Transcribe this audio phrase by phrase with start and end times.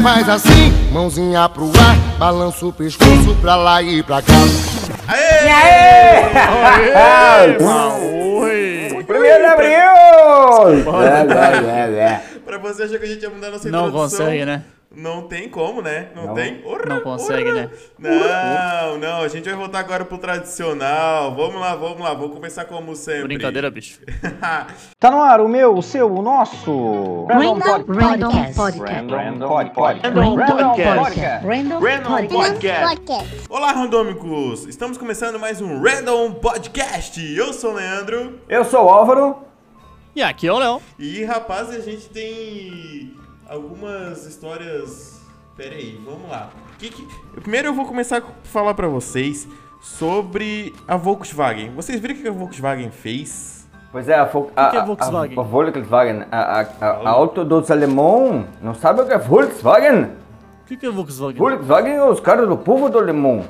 [0.00, 4.32] mulher faz assim, mãozinha pro ar, balança o pescoço pra lá e pra cá.
[5.08, 5.50] Aê!
[6.94, 7.56] Aê!
[7.60, 9.04] Oi!
[9.04, 9.72] Primeiro de abril!
[11.02, 14.18] É, é, é, Pra você achar que a gente ia mudar nossa Não introdução.
[14.20, 14.62] consegue, né?
[14.94, 16.08] Não tem como, né?
[16.14, 16.34] Não, Não.
[16.34, 16.62] tem?
[16.66, 17.62] Orra, Não consegue, orra.
[17.62, 17.70] né?
[17.98, 19.22] Não, não.
[19.22, 21.34] A gente vai voltar agora pro tradicional.
[21.34, 22.12] Vamos lá, vamos lá.
[22.12, 23.22] Vou começar como sempre.
[23.24, 24.00] Brincadeira, bicho.
[24.98, 27.26] Tá no ar o meu, o seu, o nosso.
[27.28, 27.58] Random
[27.88, 28.54] Random Podcast.
[28.54, 29.10] Podcast.
[29.12, 30.02] Random Podcast.
[30.08, 31.46] Random Podcast.
[31.46, 32.28] Random.
[32.28, 33.46] Podcast.
[33.48, 34.66] Olá, randômicos!
[34.66, 37.20] Estamos começando mais um Random Podcast.
[37.36, 38.38] Eu sou o Leandro.
[38.48, 39.36] Eu sou o Álvaro.
[40.14, 40.80] E aqui é o Léo.
[40.98, 43.12] E, rapaz, a gente tem
[43.52, 45.20] algumas histórias...
[45.56, 46.48] Pera aí, vamos lá.
[46.78, 47.06] Que que-
[47.42, 49.46] Primeiro eu vou começar a falar pra vocês
[49.82, 51.70] sobre a Volkswagen.
[51.74, 53.68] Vocês viram o que a Volkswagen fez?
[53.92, 55.36] Pois é, a, Vol- a, que é a- Volkswagen?
[55.36, 59.18] A, a Volkswagen, a, a, a, a auto dos alemão, não sabe o que é
[59.18, 60.04] Volkswagen?
[60.04, 61.36] O que, que é Volkswagen?
[61.38, 63.44] Volkswagen é os caras do povo do alemão.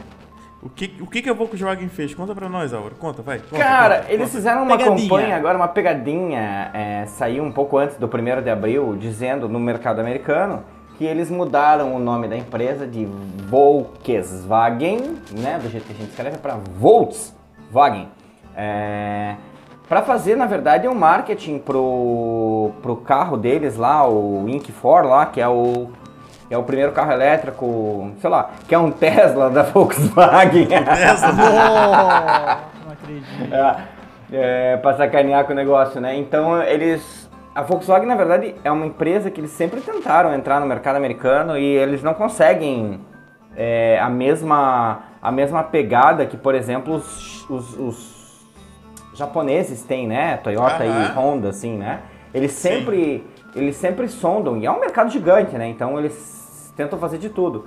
[0.63, 2.15] O que, o que que a Volkswagen fez?
[2.15, 2.95] Conta pra nós, Álvaro.
[2.95, 3.39] Conta, vai.
[3.41, 4.37] Conta, Cara, conta, eles conta.
[4.37, 5.09] fizeram uma Pegadinha.
[5.09, 9.59] campanha agora, uma pegadinha, é, saiu um pouco antes do 1 de abril, dizendo no
[9.59, 10.63] mercado americano
[10.97, 13.09] que eles mudaram o nome da empresa de
[13.49, 18.09] Volkswagen, né, do jeito que a gente escreve, para Volkswagen.
[18.57, 19.35] É,
[19.89, 25.27] para fazer, na verdade, um marketing pro, pro carro deles lá, o Inc 4 lá,
[25.27, 25.89] que é o
[26.53, 30.67] é o primeiro carro elétrico, sei lá, que é um Tesla da Volkswagen.
[30.67, 31.33] Tesla.
[32.83, 33.55] Oh, não acredito.
[33.55, 33.77] É,
[34.33, 36.17] é, pra sacanear com o negócio, né?
[36.17, 37.31] Então eles.
[37.55, 41.59] A Volkswagen, na verdade, é uma empresa que eles sempre tentaram entrar no mercado americano
[41.59, 42.98] e eles não conseguem
[43.55, 48.47] é, a, mesma, a mesma pegada que, por exemplo, os, os- os
[49.14, 50.39] japoneses têm, né?
[50.39, 51.12] Toyota e Aham.
[51.14, 52.00] Honda, assim, né?
[52.33, 53.22] Eles sempre,
[53.55, 55.69] eles sempre sondam, e é um mercado gigante, né?
[55.69, 56.42] Então eles
[56.77, 57.67] tentam fazer de tudo.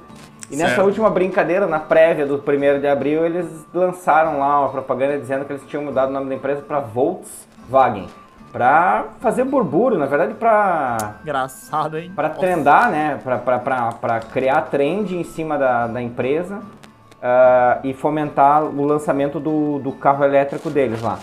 [0.49, 0.85] E nessa Certo.
[0.85, 5.53] última brincadeira, na prévia do 1 de abril, eles lançaram lá uma propaganda dizendo que
[5.53, 8.07] eles tinham mudado o nome da empresa para Volkswagen.
[8.51, 12.11] Pra fazer burburinho, na verdade, pra, Engraçado, hein?
[12.15, 13.19] pra trendar, né?
[13.21, 16.61] Pra, pra, pra, pra criar trend em cima da, da empresa
[17.21, 21.19] ah, e fomentar o lançamento do, do carro elétrico deles lá.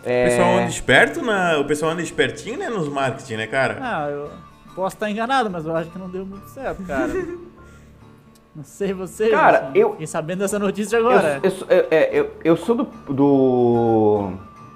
[0.00, 1.58] O pessoal É, anda esperto, na...
[1.58, 3.76] o pessoal anda espertinho, né, nos marketing, né, cara?
[3.80, 4.30] Ah, eu
[4.74, 7.08] posso estar enganado, mas eu acho que não deu muito certo, cara.
[8.54, 9.28] não sei você.
[9.30, 11.40] Cara, eu- Fiquei sabendo dessa notícia agora.
[11.42, 14.30] eu, sou- eu, é, eu, eu sou do, do,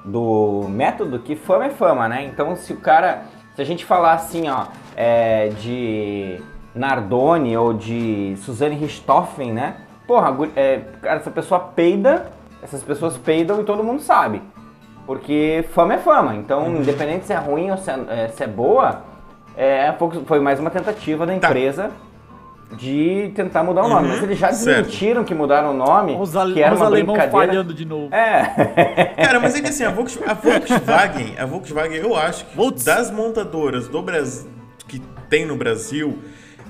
[0.05, 2.25] do método que fama é fama, né?
[2.25, 3.25] Então, se o cara.
[3.55, 6.39] Se a gente falar assim, ó, é, de
[6.75, 9.78] Nardoni ou de Suzanne Richthofen, né?
[10.07, 12.31] Porra, é, cara, essa pessoa peida,
[12.63, 14.43] essas pessoas peidam e todo mundo sabe.
[15.07, 16.34] Porque fama é fama.
[16.34, 19.03] Então, independente se é ruim ou se é, é, se é boa,
[19.56, 21.49] é, foi- foi mais uma tentativa da Tá.
[21.49, 21.91] empresa
[22.72, 24.09] de tentar mudar o nome.
[24.09, 24.87] Uhum, Mas eles já certo.
[24.87, 27.47] desmentiram que mudaram o nome, Os, ale- que era os uma alemão brincadeira.
[27.47, 28.12] falhando de novo.
[28.15, 28.43] É.
[29.25, 32.84] Cara, mas é que assim, a, Volks- a Volkswagen, a Volkswagen, eu acho que Volks.
[32.84, 34.50] das montadoras do Brasil
[34.89, 36.19] que tem no Brasil,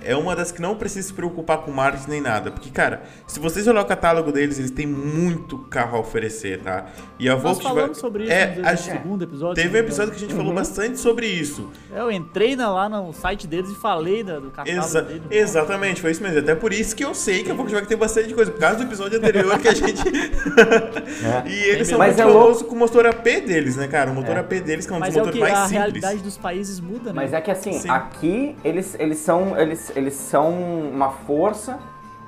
[0.07, 2.51] é uma das que não precisa se preocupar com marketing nem nada.
[2.51, 6.87] Porque, cara, se vocês olharem o catálogo deles, eles têm muito carro a oferecer, tá?
[7.19, 7.75] E a Nós Volkswagen.
[7.77, 9.55] falamos sobre isso é, no a- segundo episódio.
[9.63, 10.55] Teve um me episódio que a gente falou Uhum.
[10.55, 11.71] bastante sobre isso.
[11.91, 12.05] engano.
[12.05, 15.23] Eu entrei na- lá no site deles e falei da- do catálogo Exa- deles.
[15.31, 16.39] exatamente, foi isso mesmo.
[16.39, 18.51] Até por isso que eu sei que a Volkswagen tem bastante coisa.
[18.51, 20.03] Por causa do episódio anterior que a gente.
[21.47, 22.41] e eles são Mas muito é louco.
[22.41, 24.11] famosos com o motor AP deles, né, cara?
[24.11, 24.41] O motor É.
[24.41, 25.79] AP deles, que é um dos Mas é o motores que mais a simples.
[25.85, 27.13] realidade dos países muda, né?
[27.15, 27.89] Mas é que assim, Sim.
[27.91, 31.79] aqui eles, eles, são, eles, eles são uma força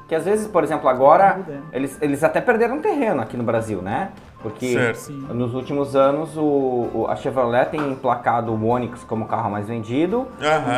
[0.08, 1.76] que às vezes, por exemplo, agora Muda, é.
[1.76, 4.08] eles, eles até perderam terreno aqui no Brasil, né?
[4.40, 5.12] Porque Certo.
[5.34, 6.40] Nos últimos anos o,
[6.94, 10.26] o- a Chevrolet tem emplacado o Onix como carro mais vendido.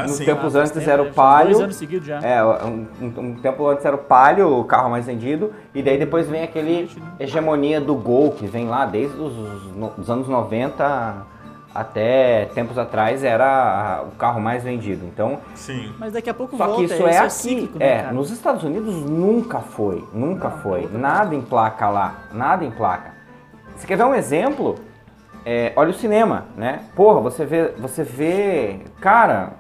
[0.02, 0.24] Nos sim.
[0.24, 1.10] tempos faz antes tempo, era né?
[1.10, 1.50] o Faz Palio.
[1.52, 2.18] Dois anos seguidos já.
[2.20, 5.98] É, um, um- um tempo antes era o Palio, o carro mais vendido, e daí
[5.98, 6.90] depois vem aquele
[7.20, 9.32] hegemonia do Gol, que vem lá desde os,
[9.98, 11.14] os anos 90
[11.74, 15.04] até tempos atrás era o carro mais vendido.
[15.06, 15.92] Então, Sim.
[15.98, 18.12] Mas daqui a pouco só volta, que isso é esse aqui, cíclico, né, é, cara?
[18.12, 23.14] nos Estados Unidos nunca foi, nunca foi, nada em placa lá, nada em placa.
[23.76, 24.76] Você quer ver um exemplo?
[25.44, 26.80] É, olha o cinema, né?
[26.94, 29.54] Porra, você vê, você vê, cara,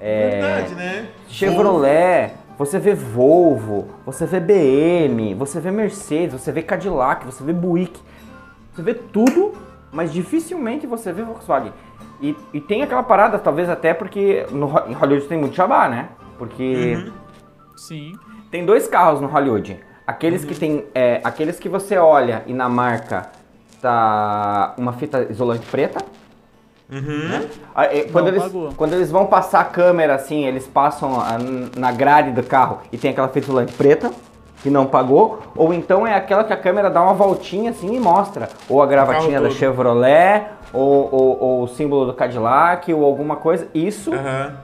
[0.00, 1.08] é, Verdade, né?
[1.28, 7.52] Chevrolet, você vê Volvo, você vê BM, você vê Mercedes, você vê Cadillac, você vê
[7.52, 8.00] Buick.
[8.74, 9.54] Você vê tudo,
[9.92, 11.72] mas dificilmente você vê Volkswagen.
[12.20, 16.08] E, e tem aquela parada, talvez até porque no, em Hollywood tem muito jabá, né?
[16.36, 17.12] Porque Uhum.
[17.76, 18.12] Sim.
[18.50, 19.78] tem dois carros no Hollywood.
[20.06, 23.30] Aqueles que tem, é, aqueles que você olha e na marca
[23.80, 26.04] tá uma fita isolante preta
[26.90, 27.46] Uhum.
[27.74, 28.72] Ah, é, Quando, Não eles, pagou.
[28.74, 31.18] quando eles vão passar a câmera, assim, eles passam
[31.76, 34.10] na grade do carro e tem aquela feitura preta,
[34.68, 37.98] que não pagou, ou então é aquela que a câmera dá uma voltinha assim e
[37.98, 38.48] mostra.
[38.68, 39.48] Ou a gravatinha da.
[39.50, 43.66] Chevrolet, ou, ou- ou o símbolo do Cadillac, ou alguma coisa.
[43.74, 44.10] Isso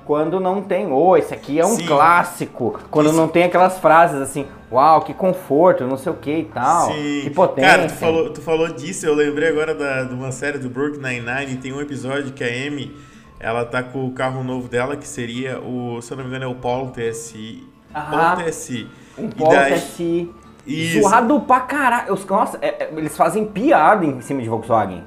[0.04, 0.92] quando não tem.
[0.92, 1.86] Ou esse aqui é um Sim.
[1.86, 2.78] clássico.
[2.90, 3.16] Quando Isso.
[3.16, 6.88] não tem aquelas frases assim, uau, que conforto, não sei o que e tal.
[6.88, 7.70] Que potência.
[7.70, 10.98] Cara, tu falou, tu falou disso, eu lembrei agora da, de uma série do Brook
[10.98, 12.94] Nine-Nine, tem um episódio que a Amy,
[13.40, 16.44] ela tá com o carro novo dela, que seria o, se eu não me engano,
[16.44, 17.66] é o Polo TSI.
[17.94, 18.36] Aham.
[18.36, 18.86] Polo TSI.
[19.18, 20.30] Um TSI.
[20.66, 21.02] Isso.
[21.02, 22.12] Zoado pra caralho.
[22.14, 25.04] Os- Nossa, é- é- eles fazem piada em cima de Volkswagen.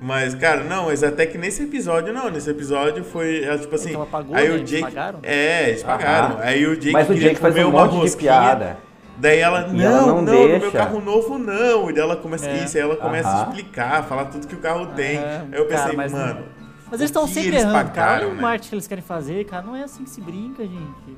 [0.00, 2.28] Mas, cara, não, mas até que nesse episódio não.
[2.30, 3.88] Nesse episódio foi, ela, tipo assim.
[3.90, 4.50] que ela pagou, aí né?
[4.50, 4.82] o Eles Jake.
[4.82, 5.18] pagaram?
[5.22, 6.34] É, eles pagaram.
[6.36, 6.42] Aham.
[6.42, 8.76] Aí o Jake Mas o Jake faz um uma monte de rosquinha, piada.
[9.16, 11.88] Daí ela, E ela não, não não, no meu carro novo não.
[11.88, 12.64] E daí ela começa, É.
[12.64, 15.16] isso, aí ela começa a explicar, falar tudo que o carro tem.
[15.18, 16.44] É, aí eu pensei, cara, mas mano.
[16.90, 17.88] Mas eles estão o sempre eles errando, cara.
[17.88, 18.42] pagaram, Olha o né?
[18.42, 19.62] marketing que eles querem fazer, cara.
[19.62, 21.16] Não é assim que se brinca, gente.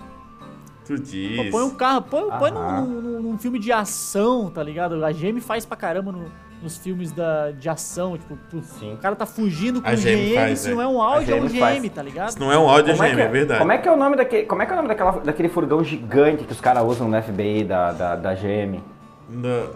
[0.87, 1.50] Tu Pô, diz.
[1.50, 5.05] põe um carro, põe, põe num, num- num filme de ação, tá ligado?
[5.05, 6.31] A GM faz pra caramba no-
[6.62, 8.94] nos filmes da, de ação, tipo, tu- Sim.
[8.94, 10.75] o cara tá fugindo com A um GM GM, faz, se é.
[10.75, 11.88] não é um Audi, é um GM GM, faz.
[11.94, 12.29] tá ligado?
[12.31, 13.59] Isso não é um áudio Como é, gêmeo, que, é verdade.
[13.61, 15.49] como é que é o nome daquele, como é que é o nome daquela, daquele
[15.49, 18.81] furgão gigante que os caras usam no FBI da, da, da GM?
[19.29, 19.69] Não.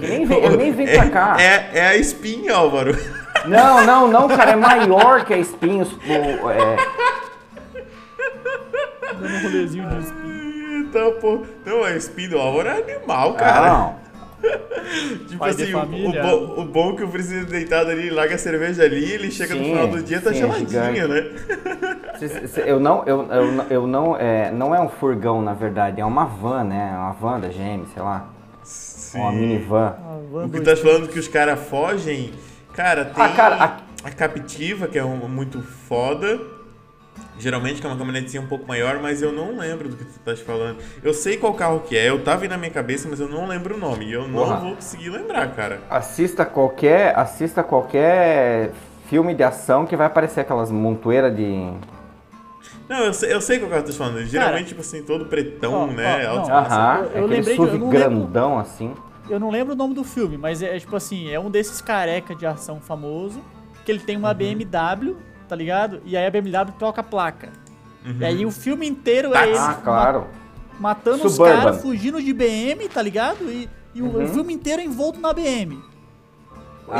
[0.00, 1.36] Nem vem, ele nem vem pra cá.
[1.40, 2.92] É, é a espinha, Álvaro.
[3.46, 5.92] Não, não, não, cara, é maior que a espinhos.
[5.92, 6.76] o- é,
[9.20, 10.35] Dando um rolezinho de espinho.
[10.88, 11.44] Então, pô.
[11.64, 11.90] Não, a
[12.28, 13.68] do Álvaro é animal, cara.
[13.68, 14.06] não.
[15.26, 18.34] Tipo Pai assim, o, o, bom, o bom é que o presidente deitado ali, larga
[18.34, 21.30] a cerveja ali, ele chega no Sim, final do dia, tá sim, é geladinho, né?
[22.18, 25.40] Se- se- se- Eu não, eu, eu, não- eu não, é, não é um furgão,
[25.42, 26.92] na verdade, é uma van, né?
[26.94, 28.28] É uma van da GM, sei lá.
[28.62, 29.18] Sim.
[29.20, 29.96] Uma minivan.
[29.98, 32.32] Ah, O que dois- tá falando que os caras fogem,
[32.74, 34.10] cara, tem Ah, cara, a...
[34.10, 36.38] Captiva, que é um, muito foda.
[37.38, 40.18] Geralmente que é uma caminhonetezinha um pouco maior, mas eu não lembro do que tu
[40.24, 40.78] tá falando.
[41.02, 43.46] Eu sei qual carro que é, eu tava aí na minha cabeça, mas eu não
[43.46, 44.06] lembro o nome.
[44.06, 44.56] E eu não Porra.
[44.56, 45.80] vou conseguir lembrar, cara.
[45.90, 48.72] Assista qualquer, assista qualquer
[49.08, 51.70] filme de ação que vai aparecer aquelas montoeiras de.
[52.88, 54.24] Não, eu sei, eu sei qual carro tu tá falando.
[54.24, 56.26] Geralmente, tipo assim, todo pretão, Ó, né?
[56.28, 56.56] ó, alto- não.
[56.56, 58.94] Aham, eu- eu aquele lembrei de- SUV eu não lembro- grandão assim.
[59.28, 62.34] Eu não lembro o nome do filme, mas é tipo assim, é um desses careca
[62.34, 63.42] de ação famoso,
[63.84, 64.34] que ele tem uma Uhum.
[64.36, 65.16] BMW,
[65.48, 66.00] tá ligado?
[66.04, 67.48] E aí a BMW troca a placa.
[68.04, 68.16] Uhum.
[68.20, 69.44] E aí o filme inteiro Tá.
[69.44, 70.20] é ele Ah, claro.
[70.20, 71.56] ma- matando os Suburban.
[71.56, 73.44] caras, fugindo de BM, tá ligado?
[73.50, 74.24] E, e o- Uhum.
[74.24, 75.78] o filme inteiro envolto na BM.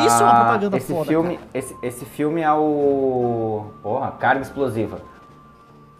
[0.05, 1.49] Isso é uma Ah, propaganda esse foda, filme, cara.
[1.55, 3.67] esse, esse filme é o.
[3.85, 5.01] Porra, carga explosiva.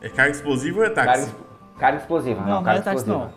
[0.01, 1.35] É carga explosiva ou é Carga, táxi?
[1.79, 3.31] carga explosiva, Não, não, não carga é táxi, explosiva.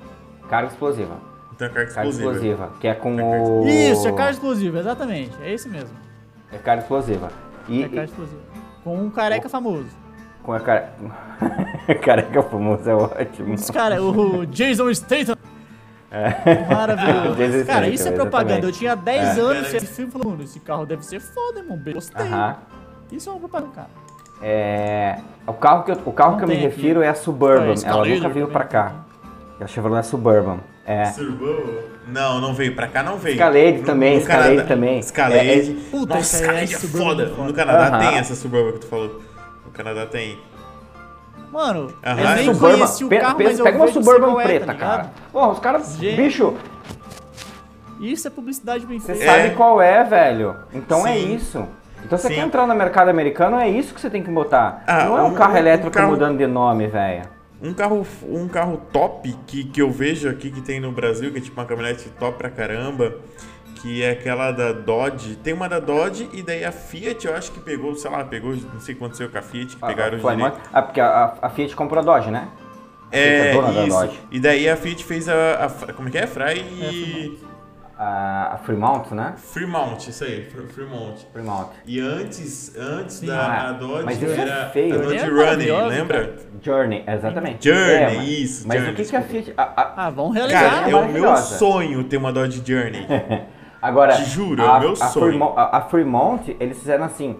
[0.50, 1.16] Carga explosiva.
[1.54, 2.32] Então é carga Carga explosiva.
[2.48, 2.72] explosiva.
[2.80, 3.68] Que é com É carga o.
[3.68, 5.38] Isso, é carga explosiva, exatamente.
[5.44, 5.96] É esse mesmo.
[6.52, 7.32] É carga explosiva.
[7.68, 8.42] E, É carga explosiva.
[8.84, 9.88] Com um careca famoso.
[10.44, 10.94] com a cara.
[12.02, 13.54] Careca famoso é ótimo.
[13.54, 15.36] Os caras, o Jason Statham.
[16.12, 17.66] Jason Maravilhoso.
[17.66, 18.54] Cara, isso é propaganda.
[18.54, 18.66] exatamente.
[18.66, 19.42] Eu tinha 10 É.
[19.42, 21.80] anos e esse filme falou, mano, esse carro deve ser foda, irmão.
[21.94, 22.26] Gostei.
[22.26, 22.56] Aham.
[23.12, 23.88] Isso é uma propaganda, cara.
[24.42, 26.64] É, o carro que eu, o carro Não que eu me aqui.
[26.64, 27.74] refiro é a Suburban.
[27.86, 28.48] Ah, Ela nunca veio também.
[28.48, 28.94] pra cá.
[29.60, 30.60] É a Chevrolet Suburban.
[30.86, 31.06] É.
[31.06, 31.84] Surbou?
[32.08, 32.74] Não, não veio.
[32.76, 33.34] Pra cá não veio.
[33.34, 35.00] Escalade No- tambem, no Escalade Canadá- também.
[35.00, 35.36] Escalade.
[35.38, 37.28] É, é- Puta, Nossa, é Escalade é Suburban foda.
[37.36, 37.48] foda.
[37.48, 38.00] No Canadá Aham.
[38.00, 39.22] tem essa Suburban que tu falou.
[39.66, 40.40] No Canadá tem.
[41.52, 42.20] Mano, Aham.
[42.22, 44.66] eu nem Suburban, conheci o pe- carro, pe- mas eu pega uma Suburban é, preta,
[44.68, 44.90] tá ligado?
[44.98, 45.12] cara.
[45.32, 46.16] Pô, os caras, Gente.
[46.16, 46.54] bicho,
[48.00, 49.32] Isso é publicidade bem você feita.
[49.32, 50.56] sabe qual é, velho.
[50.74, 51.36] Então é Sim.
[51.36, 51.68] isso.
[52.06, 52.36] Então você Sim.
[52.36, 54.84] quer entrar no mercado americano, é isso que você tem que botar.
[54.88, 57.24] Ah, Não é um um- carro um elétrico carro- mudando de nome, velho.
[57.62, 61.40] Um carro, um carro top que, que eu vejo aqui que tem no Brasil, que
[61.40, 63.16] é tipo uma caminhonete top pra caramba,
[63.82, 65.36] que é aquela da Dodge.
[65.36, 68.56] Tem uma da Dodge e daí a Fiat, eu acho que pegou, sei lá, pegou,
[68.56, 70.60] não sei o que aconteceu com a Fiat, que pegaram os direitos.
[70.74, 72.48] Ah, porque a, a- a Fiat comprou a Dodge, né?
[73.12, 73.98] É, é dona da isso.
[74.00, 74.20] Dodge.
[74.32, 76.28] E daí a Fiat fez a, a- como é que é?
[76.28, 76.62] Fry
[77.42, 77.49] A,
[78.02, 79.34] a Fremont, né?
[79.38, 81.28] Fremont, isso aí, Fre- Fremont.
[81.34, 81.70] Fremont.
[81.86, 83.28] E antes, antes Sim.
[83.28, 84.96] da Ah, a Dodge mas isso é era feio.
[84.96, 86.36] a Dodge É Running, lembra?
[86.62, 87.68] Journey, exatamente.
[87.70, 89.54] Journey, É, mas- isso, Mas Journey, o que, que a Fiat.
[89.58, 90.60] a- a- Ah, vamos realizar.
[90.62, 93.06] Cara, é é o meu sonho ter uma Dodge Journey.
[93.82, 95.26] Agora, Te juro, é a, o meu a sonho.
[95.28, 97.38] Fremont, a, a Fremont, eles fizeram assim.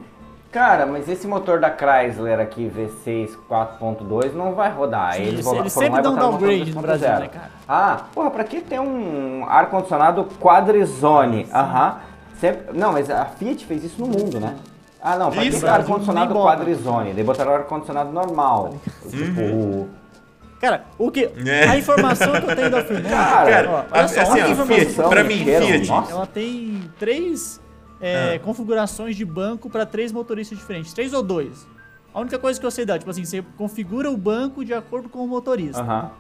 [0.52, 5.14] Cara, mas esse motor da Chrysler aqui, V6 4.2, não vai rodar.
[5.14, 6.82] Sim, eles- eles sempre dão downgrade no 2.0.
[6.82, 7.50] Brasil, né, cara?
[7.68, 11.48] Ah, porra, pra que ter um ar-condicionado quadrizone?
[11.54, 11.98] Aham.
[12.40, 14.56] Sempre- Não, mas a Fiat fez isso no mundo, né?
[15.02, 15.60] Ah, não, pra Isso.
[15.60, 17.14] que ter ar-condicionado quadrizone?
[17.14, 18.74] Daí botaram ar-condicionado normal.
[19.10, 19.88] Tipo, Uhum.
[20.60, 21.30] Cara, o que.
[21.46, 21.70] É.
[21.70, 23.08] A informação que eu tenho da Fremont.
[23.10, 25.10] Cara, Cara, ó, a- olha só, assim, olha que Fiat, informação.
[25.10, 26.12] pra mim, Fiat.
[26.12, 27.62] Ela tem três
[28.02, 28.40] é, Ah.
[28.40, 30.94] configurações de banco pra três motoristas diferentes.
[30.94, 31.68] Três ou dois.
[32.14, 35.08] A única coisa que eu sei dar, tipo assim, você configura o banco de acordo
[35.10, 35.82] com o motorista.
[35.82, 36.12] Aham.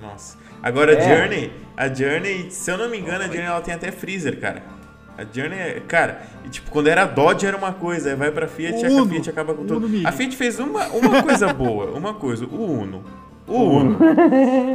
[0.00, 0.38] Nossa.
[0.62, 1.16] Agora, a É.
[1.18, 4.62] Journey, a Journey, se eu não me engano, a Journey ela tem até freezer, cara.
[5.18, 8.48] A Journey, é- cara, e, tipo, quando era Dodge era uma coisa, aí vai pra
[8.48, 9.10] Fiat O e a Uno.
[9.10, 9.86] Fiat acaba com tudo.
[9.86, 10.08] Uno.
[10.08, 13.04] A Fiat fez uma, uma coisa boa, uma coisa, o Uno.
[13.50, 13.98] O Uno.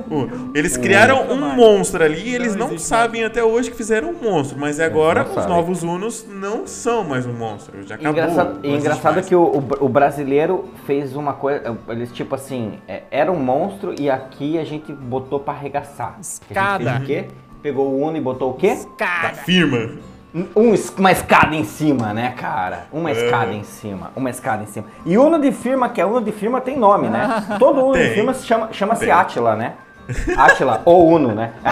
[0.09, 0.51] Uno.
[0.53, 4.13] Eles criaram um monstro ali e eles Não não sabem até hoje que fizeram um
[4.31, 5.49] monstro, mas agora não os sabem.
[5.49, 8.11] novos Unos não são mais um monstro, já acabou.
[8.11, 9.25] Engraçado, engraçado mais.
[9.27, 11.77] que o, o- o brasileiro fez uma coisa.
[11.89, 16.17] Eles, tipo assim, é, era um monstro e aqui a gente botou pra arregaçar.
[16.19, 16.91] Escada.
[16.91, 17.35] A gente fez o quê?
[17.61, 18.75] Pegou o Uno e botou o quê?
[18.75, 19.91] Da Cara, firma.
[20.35, 22.87] Um, uma escada em cima, né, cara?
[22.91, 23.13] Uma É.
[23.13, 24.11] escada em cima.
[24.17, 24.85] Uma escada em cima.
[25.05, 27.45] E Uno de firma, que é Uno de firma, tem nome, né?
[27.57, 28.13] Todo Uno de Tem.
[28.15, 29.09] firma se chama, chama-se.
[29.09, 29.75] Atila, né?
[30.37, 31.53] Atila ou Uno, né?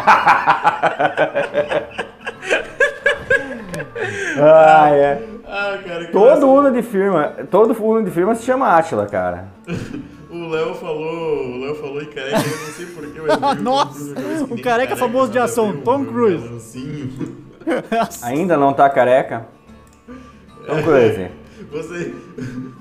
[4.42, 5.22] ah, é.
[5.46, 6.50] Ah, cara, que Todo.
[6.50, 9.48] Uno de firma, todo Uno de firma se chama Atila, cara.
[10.34, 14.04] O Léo falou, o Léo falou em careca, eu não sei porquê, mas Nossa,
[14.46, 17.43] o nem careca famoso de ação, Tom Cruise.
[18.24, 19.46] Ainda não tá careca?
[20.68, 21.28] Tom Cruise.
[21.72, 22.14] Você,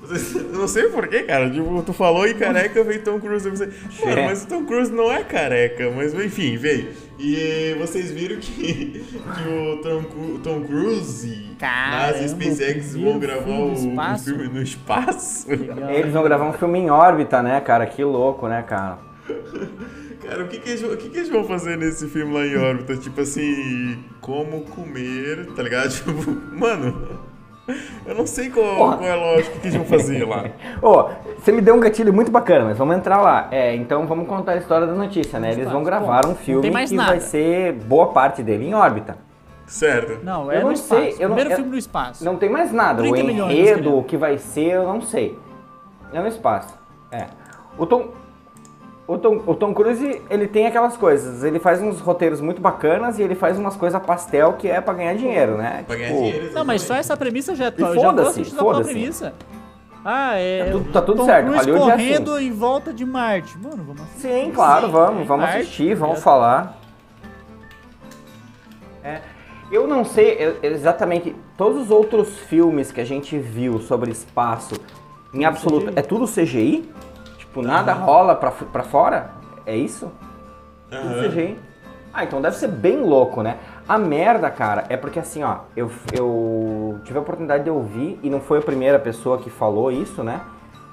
[0.03, 3.51] você, eu não sei porquê, cara, tipo, tu falou em careca, veio Tom Cruise, eu
[3.51, 3.67] pensei,
[4.05, 4.25] mano, É.
[4.25, 6.89] mas o Tom Cruise não é careca, mas enfim, veio.
[7.17, 10.03] E vocês viram que, que o Tom,
[10.43, 14.23] Tom Cruise, Caramba, nas SpaceX, vão gravar filme espaço.
[14.25, 15.49] filme no espaço.
[15.49, 15.89] legal.
[15.89, 17.87] Eles vão gravar um filme em órbita, né, cara?
[17.87, 18.99] Que louco, né, cara?
[20.23, 22.45] Cara, o que que, eles, vão- o que que eles vão fazer nesse filme lá
[22.45, 22.95] em órbita?
[22.97, 25.89] Tipo assim, como comer, tá ligado?
[25.93, 26.13] Tipo,
[26.57, 27.07] mano,
[28.05, 28.97] eu não sei qual, Porra.
[28.97, 30.45] qual é a lógica que eles vão fazer lá.
[30.81, 33.47] Ô, você me deu um gatilho muito bacana, mas vamos entrar lá.
[33.51, 35.51] É, então vamos contar a história da notícia, né?
[35.51, 37.09] Eles vão gravar um filme que nada.
[37.11, 39.17] vai ser boa parte dele em órbita.
[39.65, 40.23] Certo.
[40.23, 41.21] Não, Eu é não no sei, espaço.
[41.23, 42.25] eu não- Primeiro eu- filme no espaço.
[42.25, 43.01] Não tem mais nada.
[43.01, 45.37] O 30 milhões, enredo, o que vai ser, eu não sei.
[46.11, 46.77] É no espaço.
[47.11, 47.27] É.
[47.77, 48.09] O Tom,
[49.07, 51.43] o Tom, o Tom Cruise, ele tem aquelas coisas.
[51.43, 54.93] Ele faz uns roteiros muito bacanas e ele faz umas coisas pastel que é pra
[54.93, 55.83] ganhar dinheiro, né?
[55.85, 56.53] Pra ganhar Tipo, dinheiro.
[56.53, 58.91] Não, mas só essa premissa já é já foda-se, foda-se.
[58.91, 59.33] premissa.
[60.05, 60.65] Ah, é.
[60.65, 63.57] Tá tudo- tá tudo Tom certo, Cruise Hollywood é correndo em volta de Marte.
[63.57, 64.21] Mano, vamos assistir.
[64.27, 66.77] Sim, claro, vamos, vamos Marte, assistir, vamos tá falar.
[69.03, 69.19] É,
[69.71, 74.75] eu não sei exatamente todos os outros filmes que a gente viu sobre espaço,
[75.33, 75.99] em absoluto, CGI?
[75.99, 76.89] é tudo CGI?
[77.53, 79.29] Tipo, nada rola pra, pra fora?
[79.63, 80.11] É isso?
[80.89, 81.29] Tudo Aham.
[81.29, 81.59] CGI?
[82.11, 83.57] Ah, então deve ser bem louco, né?
[83.87, 88.29] A merda, cara, é porque assim, ó, eu, eu tive a oportunidade de ouvir, e
[88.29, 90.41] não foi a primeira pessoa que falou isso, né?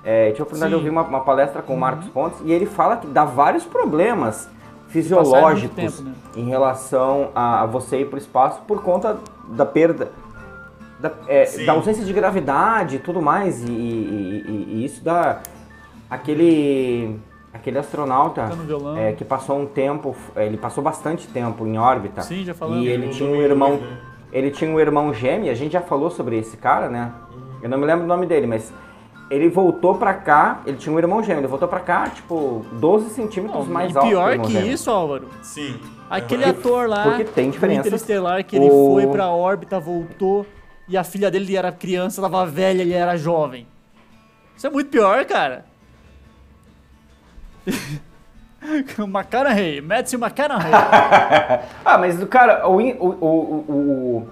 [0.05, 0.71] É, tive a oportunidade Sim.
[0.71, 3.65] de ouvir uma, uma palestra com o Marcos Pontes, e ele fala que dá vários
[3.65, 4.51] problemas
[4.89, 6.13] fisiológicos tempo, né?
[6.37, 9.17] em relação a, você ir pro espaço por conta
[9.49, 10.11] da perda.
[10.99, 15.39] Da, é, da ausência de gravidade e tudo mais, e, e- e- e isso dá
[16.11, 17.19] aquele
[17.53, 18.49] aquele astronauta
[18.97, 22.23] é, que passou um tempo, ele passou bastante tempo em órbita.
[22.23, 22.85] Sim, já falamos.
[22.85, 23.99] E ele tinha um irmão, né?
[24.33, 27.13] ele tinha um irmão gêmeo, a gente já falou sobre esse cara, né?
[27.63, 28.73] Eu não me lembro o nome dele, mas
[29.29, 33.11] ele voltou pra cá, ele tinha um irmão gêmeo, ele voltou pra cá, tipo, 12
[33.11, 34.73] centímetros Não, mais e alto que pior que gêmeo.
[34.73, 35.29] isso, Álvaro.
[35.43, 35.77] Sim.
[36.09, 36.53] Aquele Aham.
[36.53, 37.87] ator lá porque tem do diferenças.
[37.87, 40.47] Interestelar que ele O- foi pra órbita, voltou
[40.89, 43.67] e a filha dele era criança, tava velha, ele era jovem.
[44.57, 45.65] Isso é muito pior, cara.
[49.09, 50.71] McConaughey, Matthew McConaughey.
[51.85, 53.27] Ah, mas o cara, o, o, o,
[53.69, 54.29] o-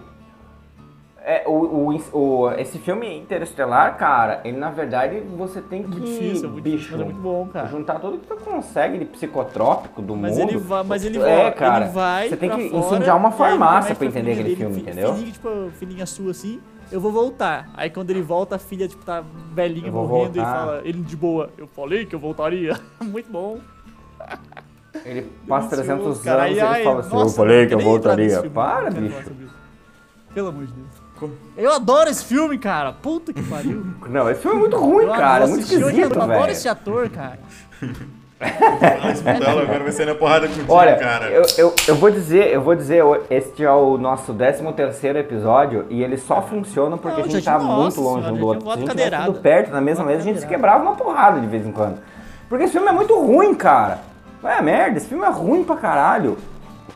[1.30, 6.04] é, o, o, o- esse filme Interestelar, cara, ele na verdade você tem que, Muito
[6.06, 7.68] difícil, muito bicho, difícil, é muito bom, cara.
[7.68, 10.48] juntar tudo que tu consegue de psicotrópico do Mas mundo.
[10.50, 13.28] ele vai, mas ele é, vai, cara, ele vai você tem que fora, incendiar uma
[13.28, 15.12] e farmácia pra entender aquele filme, fi- entendeu?
[15.14, 17.68] Filhinha, tipo, filhinha sua assim, eu vou voltar.
[17.74, 20.52] Aí quando ele volta, a filha, tipo, tá velhinha morrendo e voltar.
[20.54, 22.74] fala, ele de boa, eu falei que eu voltaria.
[23.04, 23.58] muito bom.
[25.04, 26.42] Ele passa Delicioso, 300 cara.
[26.44, 28.30] anos e ele ai, fala assim, nossa, eu falei que eu voltaria.
[28.40, 29.30] filme, Para, bicho.
[30.34, 30.97] Pelo amor de Deus.
[31.56, 32.92] Eu adoro esse filme, cara.
[32.92, 33.84] Puta que pariu.
[34.08, 36.52] Não, esse filme é muito ruim, eu cara, é muito assistir, eu esquisito, adoro velho.
[36.52, 37.38] esse ator, cara.
[38.40, 41.26] Agora vai ser na porrada contigo, Olha, cara.
[41.28, 45.86] eu, eu, eu vou dizer, eu vou dizer, este é o nosso 13 terceiro episódio
[45.90, 48.46] e ele só funciona porque Não, a gente tá nossa muito longe senhora, um do
[48.46, 48.64] outro.
[48.66, 51.40] eu a gente tivesse tudo perto na mesma mesa, a gente se quebrava uma porrada
[51.40, 51.98] de vez em quando.
[52.48, 53.98] Porque esse filme é muito ruim, cara.
[54.44, 56.38] É merda, esse filme é ruim pra caralho.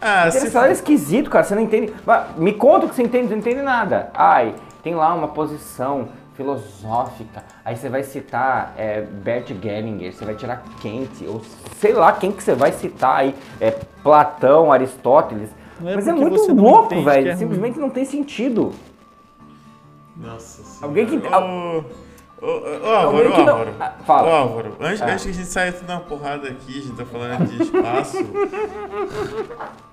[0.02, 1.94] Ah, se é esquisito, cara, você não entende.
[2.37, 4.11] Me conta o que você entende, você não entende nada.
[4.14, 7.44] Ai, tem lá uma posição filosófica.
[7.64, 11.40] Aí você vai citar é, Bert Gellinger, você vai tirar Kant, ou
[11.78, 13.35] sei lá quem que você vai citar aí.
[13.61, 13.71] É
[14.02, 15.50] Platão, Aristóteles.
[15.85, 17.28] É Mas é muito louco, velho.
[17.30, 18.73] é Simplesmente não tem sentido.
[20.16, 20.87] Nossa senhora.
[20.87, 21.85] Alguém que- Ô,
[22.40, 23.75] ô, ô, Álvaro, ô, Álvaro.
[23.78, 24.28] Ah, fala.
[24.28, 25.06] Ô, Álvaro, antes, Ah.
[25.06, 28.16] antes que a gente saia tudo na porrada aqui, a gente tá falando de espaço.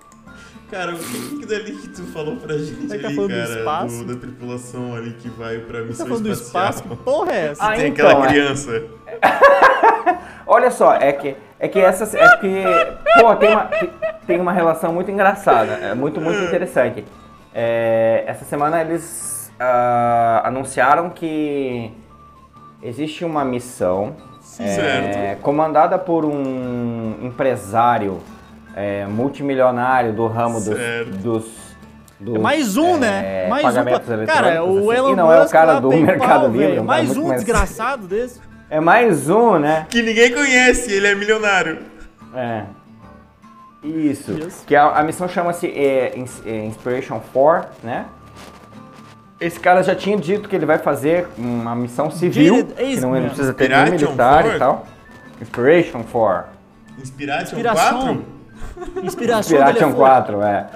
[0.69, 3.35] Cara, o que, que dali que tu falou pra gente Ele tá ali, falando do
[3.47, 3.59] cara?
[3.59, 4.03] espaço?
[4.05, 6.69] da tripulação ali que vai pra Você missão tá falando do espacial.
[6.69, 6.83] espaço?
[6.83, 7.63] Que porra é essa?
[7.65, 8.27] Ah, Tem então, aquela é.
[8.29, 8.83] criança.
[10.45, 12.63] Olha só, é que é que essas é que
[13.19, 13.69] pô, tem uma
[14.25, 17.03] tem- uma relação muito engraçada, é muito muito interessante.
[17.53, 21.91] É, essa semana eles ah, anunciaram que
[22.81, 24.15] existe uma missão
[24.59, 28.19] é, comandada por um empresário
[28.75, 30.77] é, multimilionário do ramo dos,
[31.21, 31.45] dos,
[32.19, 33.47] dos, É mais um, é, né?
[33.47, 33.67] Mais um.
[33.67, 34.97] pagamentos pra- eletrônicos, Cara, o assim.
[34.99, 36.77] Elon e não é o Musk cara do PayPal, Mercado Livre, velho.
[36.77, 38.39] é um Mais um mais- desgraçado desse.
[38.69, 39.88] É mais um, né?
[39.89, 41.79] Que ninguém conhece, ele é milionário.
[42.35, 42.63] É.
[43.83, 44.33] Isso.
[44.33, 44.65] Isso.
[44.65, 48.05] Que a, a missão chama-se é, Ins- é, Inspiration 4, né?
[49.39, 52.83] Esse cara já tinha dito que ele vai fazer uma missão civil, Did é que
[52.83, 54.51] isso não, ele precisa ter militar 4?
[54.55, 54.85] e tal.
[55.41, 56.49] Inspiration 4.
[57.01, 58.01] Inspiration, Inspiração.
[58.17, 58.25] 4?
[59.03, 59.57] Inspiração.
[59.57, 59.95] Inspiration elefante.
[59.95, 60.69] 4, é.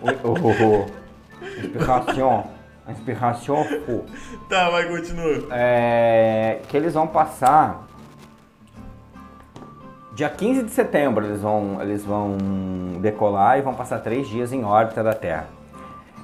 [0.00, 0.86] O, o, o, o.
[1.58, 2.44] Inspiration.
[2.88, 4.04] Inspiration 4.
[4.48, 5.46] Tá, vai, continua.
[5.50, 7.86] é, que eles vão passar
[10.14, 12.36] dia 15 de setembro eles vão, eles vão
[13.00, 15.46] decolar e vão passar três dias em órbita da Terra.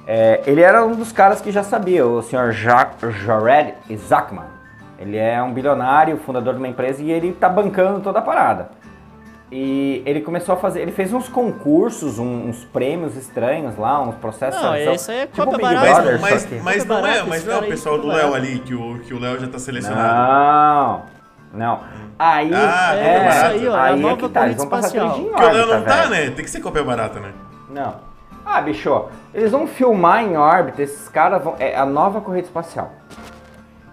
[0.05, 2.51] É, ele era um dos caras que já sabia, o Sr.
[2.51, 4.45] Jacques Jared Isaacman.
[4.97, 8.69] Ele é um bilionário, fundador de uma empresa e ele tá bancando toda a parada.
[9.51, 14.13] E ele começou a fazer, ele fez uns concursos, um- uns prêmios estranhos lá, uns
[14.15, 16.01] processos Não, seleção, esse aí é tipo cópia Big barata.
[16.01, 18.59] Brother, Mas, que- mas não é, mas não é o aí, pessoal do Léo ali,
[18.59, 21.03] que o, que o Léo já tá selecionado.
[21.51, 21.79] Não, não.
[22.19, 24.57] Aí, Ah, é, é isso aí, ó, é a aí é nova que tá, eles
[24.57, 25.19] corrida vão passar espacial.
[25.19, 26.09] Porque o Léo não tá, velho.
[26.09, 26.21] né?
[26.29, 27.31] Tem que ser cópia barata, né?
[27.71, 27.95] Não.
[28.45, 31.55] Ah, bicho, eles vão filmar em órbita, esses caras vão.
[31.59, 32.91] É a nova corrida espacial.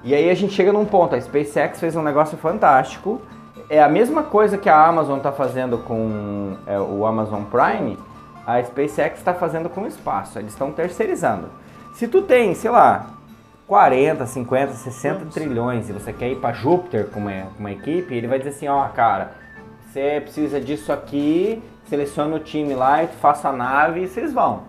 [0.04, 3.20] E aí a gente chega num ponto, a SpaceX fez um negócio fantástico.
[3.68, 7.98] É a mesma coisa que a Amazon tá fazendo com é, o Amazon Prime,
[8.46, 10.38] a SpaceX está fazendo com o espaço.
[10.38, 11.48] Eles estão terceirizando.
[11.92, 13.06] Se tu tem, sei lá,
[13.66, 15.34] 40, 50, 60 Vamos.
[15.34, 18.50] trilhões e você quer ir para Júpiter com uma, com uma equipe, ele vai dizer
[18.50, 19.32] assim, ó, cara,
[19.90, 24.32] você precisa disso aqui, seleciona o time lá e tu faça a nave e vocês
[24.32, 24.62] vão.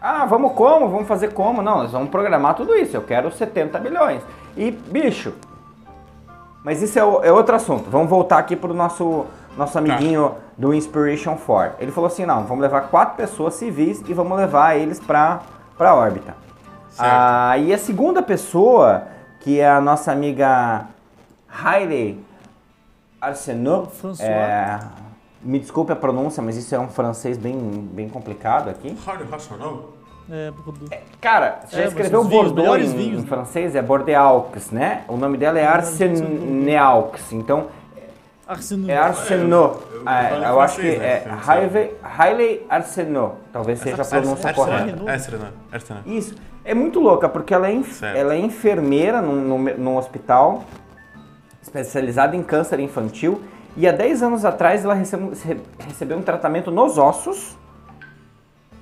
[0.00, 0.88] Ah, vamos como?
[0.88, 1.62] Vamos fazer como?
[1.62, 2.96] Não, nós vamos programar tudo isso.
[2.96, 4.22] Eu quero 70 bilhões.
[4.56, 5.32] E, bicho,
[6.64, 7.88] mas isso é, o- é outro assunto.
[7.90, 11.76] Vamos voltar aqui pro nosso, nosso amiguinho do Inspiration 4.
[11.80, 15.42] Ele falou assim, não, vamos levar quatro pessoas civis e vamos levar eles pra,
[15.78, 16.34] pra órbita.
[16.90, 17.08] Certo.
[17.08, 19.02] Ah, e a segunda pessoa,
[19.40, 20.86] que é a nossa amiga
[21.48, 22.24] Hailey
[23.20, 24.28] Arsenault, François.
[24.28, 24.78] é,
[25.42, 27.56] me desculpe a pronúncia, mas isso é um francês bem,
[27.92, 28.96] bem complicado aqui.
[29.04, 29.88] Rádio Racional?
[30.30, 33.28] É, do- Cara, você já É, escreveu os vinhos, Bordeaux melhores em, vinhos, em né?
[33.28, 33.74] francês?
[33.76, 35.02] É Bordeaux, né?
[35.08, 37.32] O nome dela é Arseneaux.
[37.32, 37.66] Então,
[38.88, 39.80] é Arsenault.
[39.92, 41.06] eu- eu É, falo eu acho que né?
[41.06, 41.50] é Eu.
[41.50, 43.34] Hailey- Hailey Arsenault.
[43.52, 45.10] Talvez seja a pronúncia correta.
[45.10, 46.02] Arsenal, Arsenal.
[46.06, 46.34] Isso.
[46.64, 47.78] É muito louca, porque ela é,
[48.14, 50.64] ela é enfermeira num, num, num hospital
[51.62, 53.42] especializado em câncer infantil.
[53.76, 55.32] E há 10 anos atrás ela recebeu,
[55.86, 57.56] recebeu um tratamento nos ossos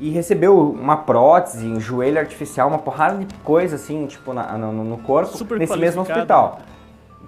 [0.03, 4.73] e recebeu uma prótese, um joelho artificial, uma porrada de coisa assim, tipo, na- no,
[4.73, 6.59] no corpo, Super nesse mesmo hospital.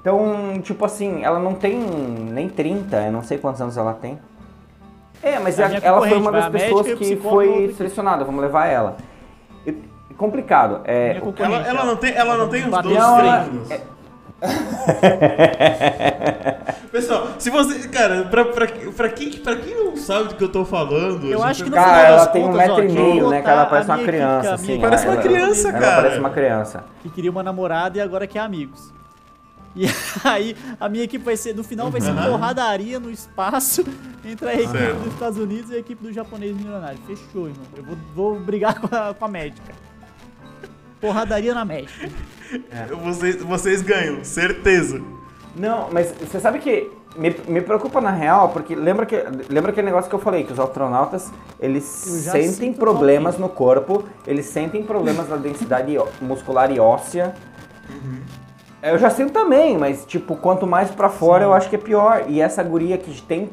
[0.00, 4.18] Então, tipo assim, ela não tem nem 30, eu não sei quantos anos ela tem.
[5.22, 8.96] É, mas a ela foi uma das pessoas que foi selecionada, vamos levar ela.
[9.64, 9.72] E-
[10.18, 10.80] complicado.
[10.84, 13.18] É, Minha o- concorrente, Ela, ela não tem, ela não tem uns Bateu 12 Não,
[13.20, 13.70] ela- treinos.
[13.70, 13.80] é-
[16.92, 17.88] Pessoal, se você.
[17.88, 21.26] Cara, pra, pra, pra, quem, pra quem não sabe do que eu tô falando.
[21.26, 23.42] Eu acho que no Cara, ela tem um metro ó, e meio, né?
[23.42, 24.80] Que ela botar parece uma equipe, criança, que a assim.
[24.80, 25.96] Parece ela- uma ela- criança, ela cara.
[26.02, 26.84] parece uma criança.
[27.02, 28.92] que queria uma namorada e agora quer amigos.
[29.76, 29.86] E
[30.22, 32.22] aí, a minha equipe vai ser, no final vai ser Uhum.
[32.30, 33.84] porradaria no espaço
[34.24, 34.98] entre a equipe Certo.
[35.00, 36.96] dos Estados Unidos e a equipe do japonês milionário.
[37.08, 37.64] Fechou, irmão.
[37.76, 39.72] Eu vou, vou brigar com a, com a médica.
[41.00, 42.08] Porradaria na médica.
[43.02, 45.00] Vocês, vocês ganham, certeza.
[45.56, 49.16] Não, mas você sabe que me, me preocupa na real, porque lembra, que,
[49.48, 54.46] lembra aquele negócio que eu falei, que os astronautas, eles sentem problemas no corpo, eles
[54.46, 57.34] sentem problemas na densidade muscular e óssea.
[58.82, 62.24] Eu já sinto também, mas tipo, quanto mais pra fora eu acho que é pior.
[62.28, 63.48] E essa guria que tem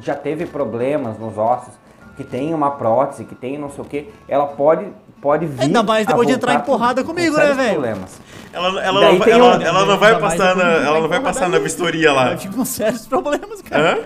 [0.00, 1.74] já teve problemas nos ossos,
[2.16, 4.86] que tem uma prótese, que tem não sei o que, ela pode,
[5.22, 5.62] pode vir.
[5.62, 7.74] Ainda mais depois de entrar em com- porrada com comigo, sérios né, velho?
[7.80, 8.20] problemas.
[8.52, 11.48] Ela, ela, não, vai- ela, um- ela não vai passar na, ela não vai passar
[11.48, 12.32] na vistoria lá.
[12.32, 13.98] Eu fico com sérios problemas, cara.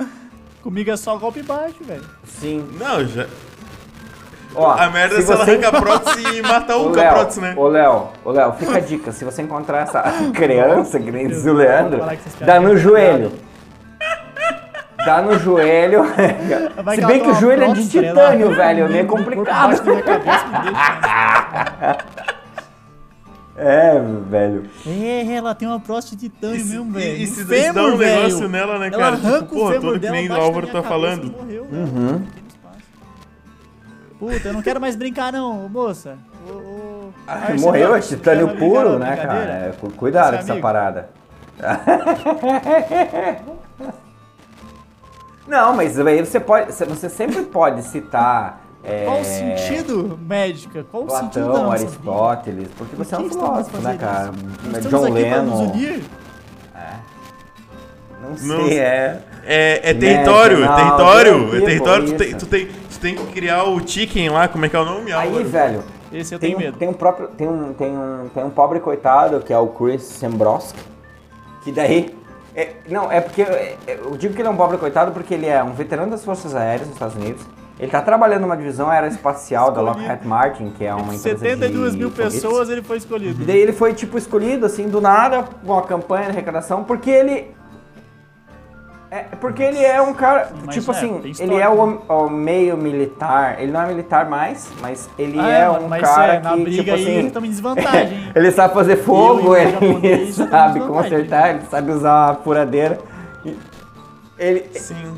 [0.00, 0.06] Hã?
[0.62, 2.04] Comigo é só golpe baixo, velho.
[2.24, 2.64] Sim.
[2.78, 3.26] Não, já.
[4.54, 6.98] Ó, A merda é se ela você- arrancar a prótese e matar Ô, um com
[7.00, 7.54] a Léo, prótese, né?
[7.56, 9.12] Ô, Léo, ô, Léo, fica a dica.
[9.12, 10.02] Se você encontrar essa
[10.34, 12.00] criança, que nem diz o Leandro,
[12.40, 13.32] dá no joelho.
[15.04, 16.02] Dá no joelho.
[16.82, 18.84] Vai Se bem que o joelho é de titânio, velho.
[18.84, 19.68] É meio o corpo complicado.
[19.68, 21.98] baixo da minha cabeça me deixa.
[23.56, 24.64] É, velho.
[24.86, 27.16] É, ela tem uma próstata de titânio E mesmo, e- velho.
[27.16, 28.16] e No se fêmur, dá um velho.
[28.22, 29.16] negócio nela, né, Ela cara?
[29.16, 31.24] arranca Tipo, o porra, tudo que nem o Álvaro tá cabeça falando.
[31.24, 31.66] e Morreu.
[31.72, 32.22] Uhum.
[34.18, 36.18] Puta, eu não quero mais brincar não, moça.
[36.48, 39.44] Ô, ô, Ah, morreu é você titânio puro, né, cara?
[39.44, 40.66] É, cu- cuidado Você com essa amigo?
[40.66, 41.08] parada.
[45.48, 46.72] Não, mas aí você pode.
[46.72, 48.60] Você sempre pode citar.
[48.84, 50.84] é, Qual o sentido, médica?
[50.90, 53.04] Qual o sentido da Platão, nossa Aristóteles, porque vida?
[53.04, 54.30] você é um filósofo, né, cara?
[54.32, 54.70] isso?
[54.70, 55.72] Nós John estamos aqui pra nos Lennon.
[55.72, 56.02] unir?
[58.20, 59.22] Não Não- sei, é.
[59.44, 62.06] É, é território, Não, território, não, é território.
[62.06, 64.80] Tu tem, tu, tem, tu tem que criar o chicken lá, como é que é
[64.80, 65.10] o nome?
[65.12, 65.48] Aí, Álvaro?
[65.48, 66.76] velho, Esse eu tem tenho medo.
[66.76, 67.28] tem um próprio.
[67.28, 70.78] Tem um, tem, um, tem um pobre coitado que é o Chris Sembroski,
[71.64, 72.17] que daí.
[72.62, 73.42] É- não, é porque.
[73.42, 76.10] é- é- Eu digo que ele é um pobre coitado porque ele é um veterano
[76.10, 77.42] das Forças Aéreas dos Estados Unidos.
[77.78, 79.80] Ele tá trabalhando numa divisão aeroespacial da.
[79.80, 82.34] Lockheed Martin, que é uma empresa 72 de mil foguetes.
[82.42, 83.40] pessoas ele foi escolhido.
[83.40, 87.08] E daí ele foi, tipo, escolhido, assim, do nada, com uma campanha de arrecadação, porque
[87.08, 87.54] ele...
[89.10, 92.76] É, porque ele é um cara, Mas, tipo é, assim, ele é o, o meio
[92.76, 96.40] militar, ele não é militar mais, mas ele Ah, é mano, um mas cara é,
[96.40, 97.32] que, tipo assim...
[97.48, 98.18] desvantagem.
[98.18, 98.32] hein?
[98.36, 102.98] ele sabe fazer fogo, Eu ele japonês estamos sabe consertar, ele sabe usar uma furadeira.
[104.38, 104.66] Ele...
[104.74, 105.14] Sim.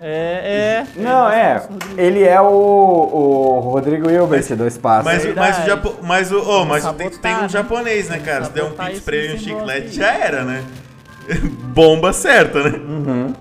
[0.00, 1.00] É, é.
[1.00, 1.60] Não, é,
[1.96, 5.04] ele é o, o Rodrigo Hilbert do espaço.
[5.04, 5.66] Mas, o- mas o.
[5.66, 7.48] Japo, mas o, oh, mas tem, tem um né?
[7.48, 8.44] japonês, né, cara?
[8.44, 10.64] Se der um pix esse pra ele e um chiclete, já era, né?
[11.74, 12.78] Bomba certa, né?
[12.78, 13.34] Uhum.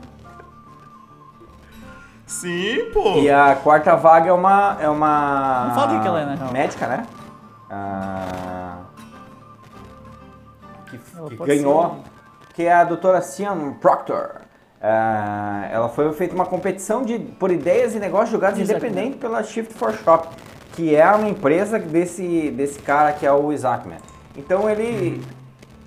[2.25, 3.19] Sim, pô.
[3.19, 4.77] E a quarta vaga é uma.
[4.81, 5.65] É uma.
[5.69, 6.51] Não fala o que ela é, real.
[6.51, 7.05] Médica, né?
[7.69, 8.77] Ah,
[10.89, 12.01] que que ganhou.
[12.05, 14.41] ser- Que é a doutora Cian Proctor.
[14.81, 19.73] Ah, ela foi feita uma competição de, por ideias e negócios julgados independente pela Shift
[19.73, 20.27] for Shop,
[20.73, 23.97] que é uma empresa desse, desse cara que é o Isaacman.
[24.35, 25.23] Então ele.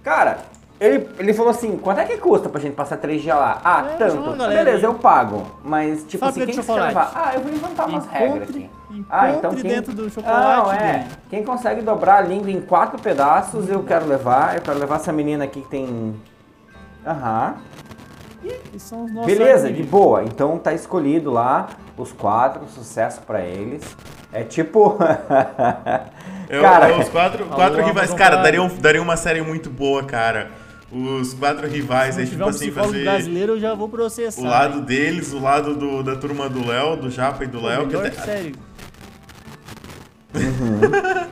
[0.02, 0.38] Cara,
[0.81, 3.61] ele, ele falou assim: quanto é que custa pra gente passar três dias lá?
[3.62, 4.12] Ah, É, tanto.
[4.14, 5.47] chama a galera Beleza, eu pago.
[5.62, 6.88] Mas, tipo Fábrica assim, de quem que quer chocolate.
[6.95, 7.12] levar?
[7.14, 8.71] Ah, eu vou inventar umas regras Encontre, aqui.
[8.90, 9.62] encontre Ah, então quem...
[9.62, 10.57] dentro do chocolate.
[10.57, 10.93] Não, é.
[10.93, 11.05] dele.
[11.29, 14.57] Quem consegue dobrar a língua em quatro pedaços, eu quero levar.
[14.57, 16.16] Eu quero levar essa menina aqui que tem.
[17.07, 17.55] Aham.
[18.43, 20.25] Esses são os nossos Beleza, de boa.
[20.25, 23.83] Então tá escolhido lá os quatro, sucesso pra eles.
[24.33, 24.97] É tipo.
[26.49, 28.12] Eu- Cara, eu- os quatro, quatro Alô, rivais.
[28.12, 30.51] Cara, daria, um- daria uma série muito boa, cara.
[30.92, 34.40] Os quatro rivais, Se aí, tipo um assim, fazer brasileiro, eu já vou processar.
[34.40, 37.87] o lado deles, o lado do, da turma do Léo, do Japa e do Léo.
[37.88, 38.55] que até- série.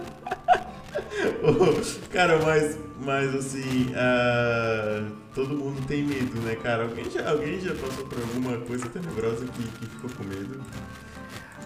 [2.13, 5.03] cara, mas, mas assim, ah,
[5.35, 6.85] todo mundo tem medo, né, cara?
[6.85, 10.61] Alguém já, alguém já passou por alguma coisa tenebrosa que, que ficou com medo?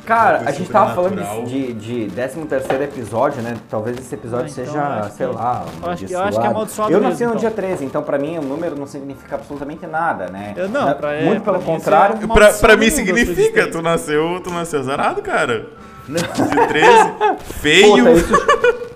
[0.04, 1.44] Cara, a gente tava falando sobrenatural.
[1.44, 3.56] de, de 13 terceiro episódio, né?
[3.70, 6.40] Talvez esse episódio Ah, então seja, acho sei que- lá, eu acho que- eu acho
[6.40, 6.92] que é amaldiçoado.
[6.92, 7.40] Eu nasci mesmo, no então.
[7.40, 10.54] dia 13, então pra mim o número não significa absolutamente nada, né?
[10.56, 12.16] Eu não, pra- é, Muito pra pelo mim, contrário.
[12.16, 15.66] isso é Pra, maldição pra do mim significa, tu nasceu, tu nasceu zarado, cara.
[16.08, 17.12] De 13,
[17.60, 18.04] feio.
[18.04, 18.34] Puta, isso,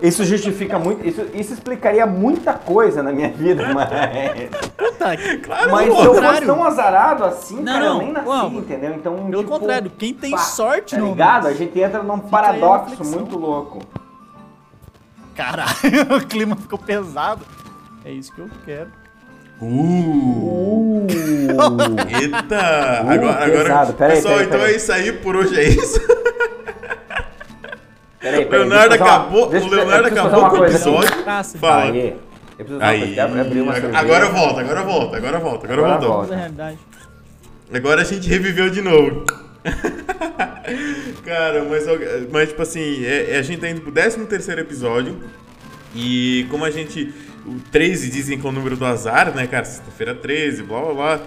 [0.02, 3.88] isso justifica muito, isso, isso explicaria muita coisa na minha vida, mas...
[4.76, 8.94] Puta, Claro, Mas se eu fosse tão azarado assim, Não, cara, eu nem nasci, entendeu?
[8.94, 11.46] Então, Pelo tipo, contrário, quem tem pá, sorte tá no ligado?
[11.46, 13.78] A gente entra num aí paradoxo muito louco.
[15.34, 15.68] Caralho,
[16.16, 17.44] o clima ficou pesado.
[18.04, 18.90] É isso que eu quero.
[19.60, 21.06] Uh,
[21.46, 23.04] Uh, eita.
[23.04, 23.92] Uh, agora, agora pesado.
[23.94, 24.72] Peraí, pessoal, peraí, então peraí.
[24.72, 26.00] é isso aí, por hoje é isso.
[28.30, 30.74] peraí, O peraí, Leonardo acabou, deixa o Leonardo acabou com o aqui.
[30.74, 31.24] episódio.
[31.24, 31.58] Cássio.
[31.60, 31.82] Fala.
[31.84, 32.16] Aí,
[32.58, 33.14] eu preciso Aí, coisa.
[33.14, 33.98] Quero abrir uma cerveja.
[33.98, 36.26] agora volta, agora volta, agora volta, agora, Agora voltou.
[36.26, 36.74] volta.
[37.72, 39.24] Agora a gente reviveu de novo.
[41.24, 41.84] Cara, mas,
[42.30, 45.18] mas tipo assim, é- é- a gente tá indo pro 13 terceiro episódio.
[45.94, 47.12] E como a gente.
[47.46, 49.64] O 13 dizem que é o número do azar, né, cara?
[49.64, 51.20] Sexta-feira 13, blá blá blá.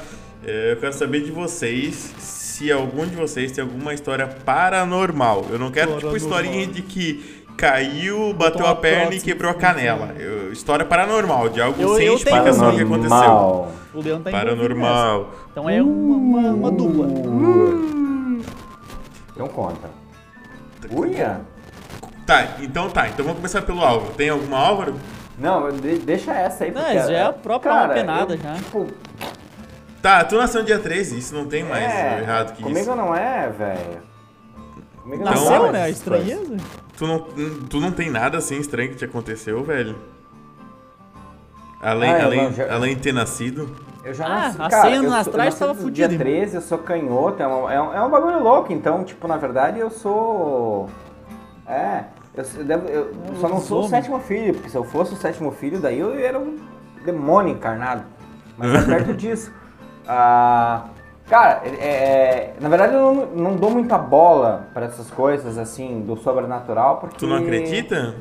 [0.45, 2.13] É, eu quero saber de vocês
[2.60, 5.45] se algum de vocês tem alguma história paranormal.
[5.50, 6.17] Eu não quero, tipo, Paranormal.
[6.17, 10.13] historinha de que caiu, bateu a perna e quebrou a canela.
[10.19, 13.67] Eu- história paranormal, de algo Eu- sem eu tenho explicação que aconteceu.
[13.93, 15.32] O Leão tá Paranormal.
[15.52, 17.08] Então é uma, uma, uma dupla.
[19.34, 19.89] Então conta.
[20.91, 21.39] Uia?
[22.26, 23.08] Tá, então tá.
[23.08, 24.12] Então vamos começar pelo Álvaro.
[24.15, 24.95] Tem alguma Álvaro?
[25.38, 26.72] Não, de- deixa essa aí.
[26.72, 28.54] Não, já é a própria cara, penada eu, já.
[28.56, 28.86] Tipo,
[30.01, 32.95] Tá, tu nasceu no dia 13, isso não tem mais é, errado que comigo isso.
[32.95, 34.01] não é, velho.
[35.03, 35.79] Comigo não Nasceu, né?
[35.79, 35.89] A coisas.
[35.97, 36.57] estranheza.
[36.97, 37.19] Tu não,
[37.69, 39.95] tu não tem nada assim estranho que te aconteceu, velho?
[41.81, 43.73] Além, Ah, além, não, já- além de ter nascido?
[44.03, 46.19] Eu já Ah, nasci, cara, 100 anos eu sou- atrás eu tava fudido, Dia irmão.
[46.19, 49.38] 13, eu sou canhoto, é um, é, um, é um bagulho louco, então, tipo, na
[49.38, 50.89] verdade eu sou.
[51.67, 52.03] É,
[52.35, 53.89] eu, eu devo- eu É só não sou o lobisomem.
[53.89, 56.57] sétimo filho, porque se eu fosse o sétimo filho, daí eu era um
[57.05, 58.03] demônio encarnado.
[58.57, 59.51] Mas é perto disso.
[60.12, 60.86] Ah,
[61.30, 66.02] cara, é- é- na verdade eu não, não dou muita bola pra essas coisas assim
[66.02, 67.17] do sobrenatural, porque.
[67.17, 68.15] Tu não acredita?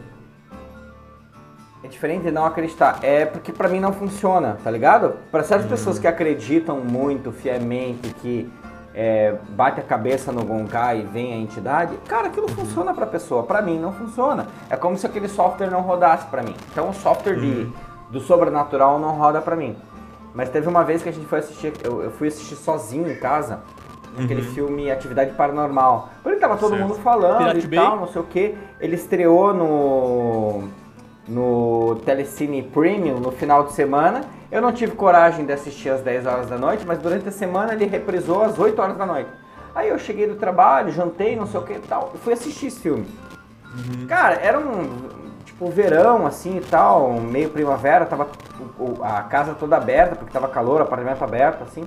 [1.83, 2.99] É diferente de não acreditar.
[3.03, 5.15] É porque pra mim não funciona, tá ligado?
[5.31, 5.71] Pra certas Uhum.
[5.71, 8.51] pessoas que acreditam muito, fielmente, que
[8.95, 12.29] é, bate a cabeça no Gonkai e vem a entidade, cara, Uhum.
[12.31, 13.45] aquilo funciona pra pessoa.
[13.45, 14.49] Pra mim não funciona.
[14.69, 16.55] É como se aquele software não rodasse pra mim.
[16.73, 17.73] Então o software de, Uhum.
[18.11, 19.77] do sobrenatural não roda pra mim.
[20.35, 23.17] Mas teve uma vez que a gente foi assistir, eu, eu fui assistir sozinho em
[23.17, 23.61] casa,
[24.19, 26.11] aquele filme Atividade Paranormal.
[26.23, 26.79] Porque tava todo Uhum.
[26.79, 26.89] Certo.
[26.91, 27.79] mundo falando Pirate e Bay?
[27.79, 28.55] tal, não sei o que.
[28.81, 30.69] Ele estreou no
[31.27, 34.23] no Telecine Premium no final de semana.
[34.51, 37.75] Eu não tive coragem de assistir às 10 horas da noite, mas durante a semana
[37.75, 39.29] ele reprisou às 8 horas da noite.
[39.75, 42.69] Aí eu cheguei do trabalho, jantei, não sei o que e tal, e fui assistir
[42.69, 43.07] esse filme.
[44.09, 44.89] Cara, era um
[45.59, 48.29] tipo verão assim e tal, meio primavera, tava
[48.79, 51.87] o- o- a casa toda aberta, porque tava calor, o apartamento aberto assim.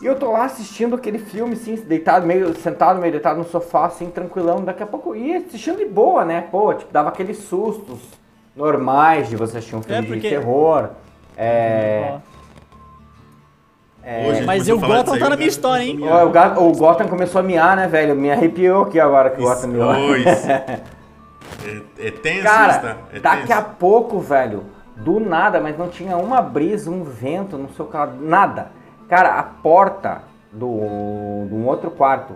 [0.00, 3.86] E eu tô lá assistindo aquele filme, assim, deitado, meio sentado, meio deitado no sofá,
[3.86, 4.62] assim, tranquilão.
[4.62, 6.44] Daqui a pouco ia assistindo de boa, né?
[6.52, 7.98] Pô, tipo, dava aqueles sustos
[8.54, 10.90] normais de você assistir um filme É, porque- de terror.
[11.36, 12.18] É.
[14.04, 15.98] É- Hoje Mas começou o Gotham tá na o minha Gotham história, hein?
[16.00, 18.14] o, Ga- o Gotham começou a miar, né, velho?
[18.14, 19.90] Me arrepiou aqui agora que o Gotham miou.
[21.64, 22.96] É, é tenso isso, Cara, tá?
[23.12, 23.58] É daqui tenso.
[23.58, 24.64] a pouco, velho,
[24.96, 28.68] do nada, mas não tinha uma brisa, um vento, não sei o que, nada.
[29.08, 32.34] Cara, a porta do, de um outro quarto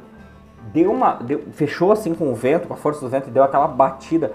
[0.72, 1.14] deu uma.
[1.14, 4.32] deu- fechou assim com o vento, com a força do vento, e deu aquela batida.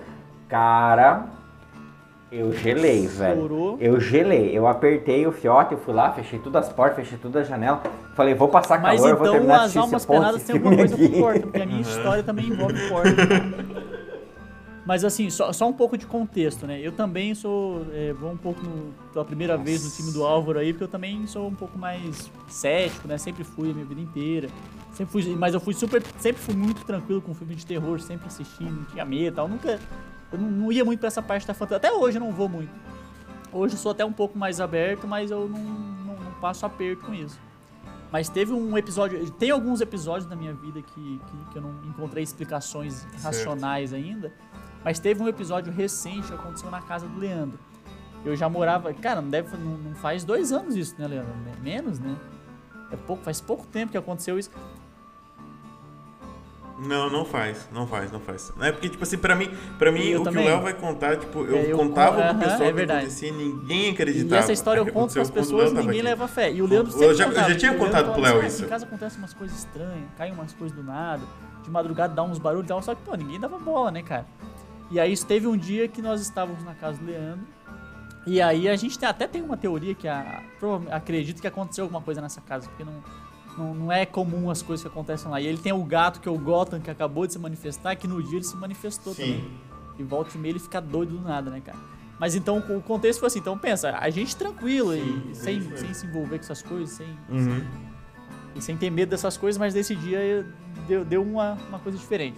[0.47, 1.25] Cara,
[2.31, 3.41] eu gelei, velho.
[3.41, 3.77] Chorou.
[3.79, 4.55] Eu gelei.
[4.57, 7.79] Eu apertei o fiote, eu fui lá, fechei todas as portas, fechei todas as janelas.
[8.15, 10.41] Falei, vou passar Mas calor, vou então terminar de as assistir almas esse ponto, penadas
[10.41, 13.09] esse têm alguma coisa com porta, porque a minha história também envolve porta.
[14.89, 16.79] Mas assim, só, só um pouco de contexto, né?
[16.81, 17.85] Eu também sou.
[17.93, 20.87] é, vou um pouco no- pela primeira vez no time do Álvaro aí, porque eu
[20.87, 23.15] também sou um pouco mais cético, né?
[23.19, 24.49] Sempre fui a minha vida inteira.
[24.91, 26.01] Sempre fui, mas eu fui super.
[26.17, 29.47] Sempre fui muito tranquilo com filme de terror, sempre assisti, não tinha medo e tal.
[29.47, 29.79] Nunca.
[30.31, 31.77] Eu não, não ia muito pra essa parte da fantasia.
[31.77, 32.71] Até hoje eu não vou muito.
[33.53, 37.05] Hoje eu sou até um pouco mais aberto, mas eu não, não, não passo aperto
[37.05, 37.39] com isso.
[38.11, 39.29] Mas teve um episódio.
[39.33, 44.33] Tem alguns episódios na minha vida que, que, que eu não encontrei explicações racionais ainda.
[44.83, 47.59] Mas teve um episódio recente que aconteceu na casa do Leandro.
[48.25, 48.93] Eu já morava.
[48.93, 51.33] Cara, não, deve, não, não faz dois anos isso, né, Leandro?
[51.61, 52.15] Menos, né?
[52.91, 54.49] É pouco, faz pouco tempo que aconteceu isso.
[56.81, 58.53] Não, não faz, não faz, não faz.
[58.61, 60.43] É porque, tipo assim, pra mim, pra mim Eu o também.
[60.45, 62.81] que o Léo vai contar, tipo, eu, É, eu contava con- pro pessoal é que
[62.91, 64.35] acontecia e ninguém E acreditava.
[64.41, 66.49] essa história eu conto pras pessoas e ninguém leva fé.
[66.53, 68.47] E o Leandro Eu sempre já- eu contava, já tinha contado pro Léo assim, "Ah,
[68.47, 71.21] isso." Em casa acontecem umas coisas estranhas, caem umas coisas do nada,
[71.63, 72.81] de madrugada dá uns barulhos e tal.
[72.81, 74.25] Só que, pô, ninguém dava bola, né, cara?
[74.91, 77.45] E aí teve um dia que nós estávamos na casa do Leandro.
[78.25, 80.41] E aí a gente tem- até tem uma teoria que a,
[80.91, 83.03] acredito que aconteceu alguma coisa nessa casa, porque não,
[83.57, 85.39] não, não é comum as coisas que acontecem lá.
[85.39, 88.07] E ele tem o gato, que é o Gotham, que acabou de se manifestar, que
[88.07, 89.21] no dia ele se manifestou Sim.
[89.21, 89.51] também.
[89.97, 91.77] E volta e meia ele fica doido do nada, né, cara?
[92.19, 96.05] Mas então o contexto foi assim, então pensa, a gente tranquilo e sem, sem se
[96.05, 97.63] envolver com essas coisas, sem, Uhum.
[98.55, 100.45] e sem ter medo dessas coisas, mas nesse dia eu-
[100.87, 102.37] deu, deu uma, uma coisa diferente.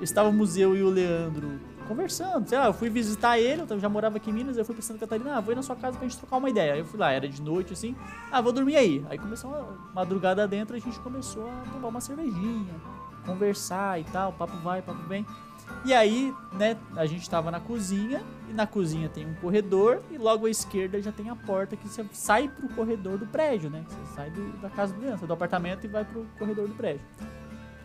[0.00, 4.18] Estávamos eu e o Leandro conversando, sei lá, eu fui visitar ele, eu já morava
[4.18, 6.06] aqui em Minas, eu fui pra Santa Catarina, ah, vou ir na sua casa pra
[6.06, 6.74] gente trocar uma ideia.
[6.74, 7.96] Aí eu fui lá, era de noite assim,
[8.30, 9.04] ah, vou dormir aí.
[9.08, 12.74] Aí começou uma madrugada dentro, a gente começou a tomar uma cervejinha,
[13.26, 15.26] conversar e tal, papo vai, papo vem.
[15.84, 20.16] E aí, né, a gente tava na cozinha, e na cozinha tem um corredor, e
[20.16, 23.84] logo à esquerda já tem a porta que você sai pro corredor do prédio, né?
[23.86, 27.02] Você sai do- da casa do Leandro, do apartamento e vai pro corredor do prédio.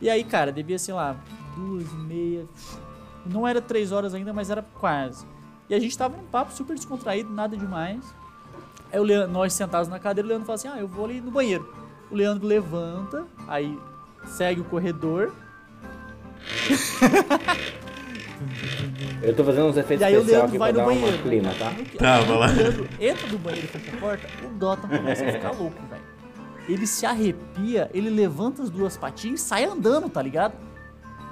[0.01, 1.15] E aí, cara, devia, sei lá,
[1.57, 2.45] duas e meia.
[3.25, 5.25] Não era três horas ainda, mas era quase.
[5.69, 8.03] E a gente tava num papo super descontraído, nada demais.
[8.91, 11.21] Aí o Leandro, nós sentados na cadeira, o Leandro fala assim: Ah, eu vou ali
[11.21, 11.67] no banheiro.
[12.11, 13.79] O Leandro levanta, aí
[14.25, 15.33] segue o corredor.
[19.21, 21.23] Eu tô fazendo uns efeitos especiais Leandro aqui vai pra no dar banheiro.
[21.23, 21.71] clima, tá?
[21.71, 22.47] Que- Tá, lá.
[22.47, 25.81] O Leandro entra no banheiro e fecha a porta, o Gotham começa a ficar louco,
[25.89, 26.03] velho.
[26.67, 30.53] ele se arrepia, ele levanta as duas patinhas e sai andando, tá ligado?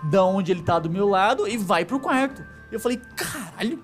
[0.04, 2.44] Da onde ele tá do meu lado e vai pro quarto.
[2.72, 3.80] Eu falei, caralho.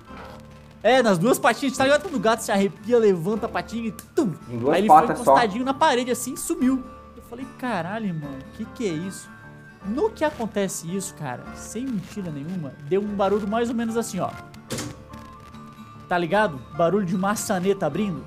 [0.81, 2.03] É, nas duas patinhas, tá ligado?
[2.03, 4.33] Quando o gato se arrepia, levanta a patinha e tum.
[4.71, 5.23] Aí ele foi patas só.
[5.23, 6.83] encostadinho na parede assim e sumiu.
[7.15, 9.29] Eu falei, caralho, mano, que que é isso?
[9.85, 14.19] No que acontece isso, cara, sem mentira nenhuma, deu um barulho mais ou menos assim,
[14.19, 14.29] ó.
[16.07, 16.59] Tá ligado?
[16.77, 18.25] Barulho de maçaneta abrindo.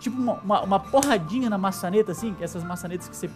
[0.00, 3.30] Tipo uma, uma, uma porradinha na maçaneta, assim, que essas maçanetas que você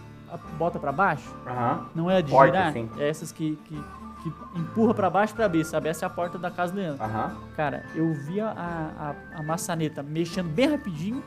[0.59, 1.29] bota pra baixo.
[1.47, 1.87] Aham.
[1.95, 2.91] Não é a de Porta, girar, sim.
[2.99, 3.75] é essas que, que,
[4.23, 5.89] que empurra pra baixo pra abrir, sabe?
[5.89, 7.03] Essa é a porta da casa do Leandro.
[7.03, 7.37] Aham.
[7.57, 11.23] Cara, eu vi a, a, a maçaneta mexendo bem rapidinho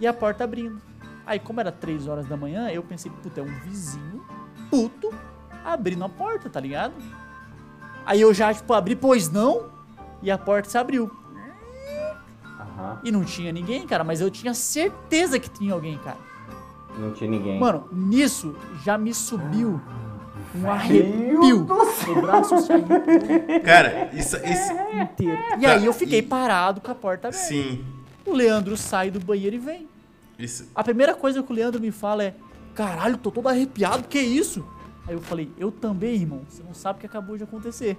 [0.00, 0.80] e a porta abrindo.
[1.26, 4.22] Aí, como era 3 horas da manhã, eu pensei, puta, é um vizinho
[4.70, 5.12] puto
[5.64, 6.92] abrindo a porta, tá ligado?
[8.04, 9.70] Aí eu já, tipo, abri, pois não,
[10.22, 11.10] e a porta se abriu.
[12.60, 13.00] Aham.
[13.02, 16.18] E não tinha ninguém, cara, mas eu tinha certeza que tinha alguém, cara.
[16.98, 17.58] Não tinha ninguém.
[17.58, 18.54] Mano, nisso
[18.84, 19.80] já me subiu
[20.54, 21.64] um arrepio.
[21.64, 24.72] do braço arrepiou Cara, isso, isso.
[25.00, 25.42] inteiro.
[25.58, 27.46] E aí eu fiquei parado com a porta aberta.
[27.46, 27.84] Sim.
[28.24, 29.88] O Leandro sai do banheiro e vem.
[30.38, 30.68] Isso.
[30.74, 32.34] A primeira coisa que o Leandro me fala é:
[32.74, 34.64] Caralho, tô todo arrepiado, que isso?
[35.06, 36.42] Aí eu falei: Eu também, irmão.
[36.48, 37.96] Você não sabe o que acabou de acontecer.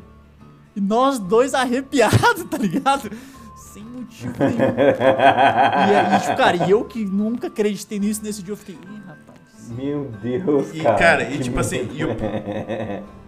[0.76, 3.10] E nós dois arrepiados, tá ligado?
[3.76, 4.58] Sem motivo nenhum.
[4.58, 9.02] e aí, tipo, cara, e eu que nunca acreditei nisso nesse dia, eu fiquei: Ih,
[9.06, 9.70] rapaz.
[9.78, 10.98] Meu Deus, E, cara.
[10.98, 12.16] cara, e tipo assim, e o-.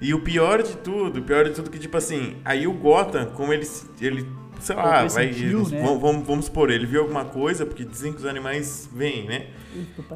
[0.00, 3.26] E o pior de tudo, o pior de tudo que, tipo assim, aí o Gotham,
[3.34, 3.66] como ele,
[3.98, 4.26] ele
[4.60, 5.80] sei lá, Ele vai, sentiu, eles- né?
[5.82, 9.46] vamos, vamos, supor, ele viu alguma coisa, porque dizem que os animais vêm, né?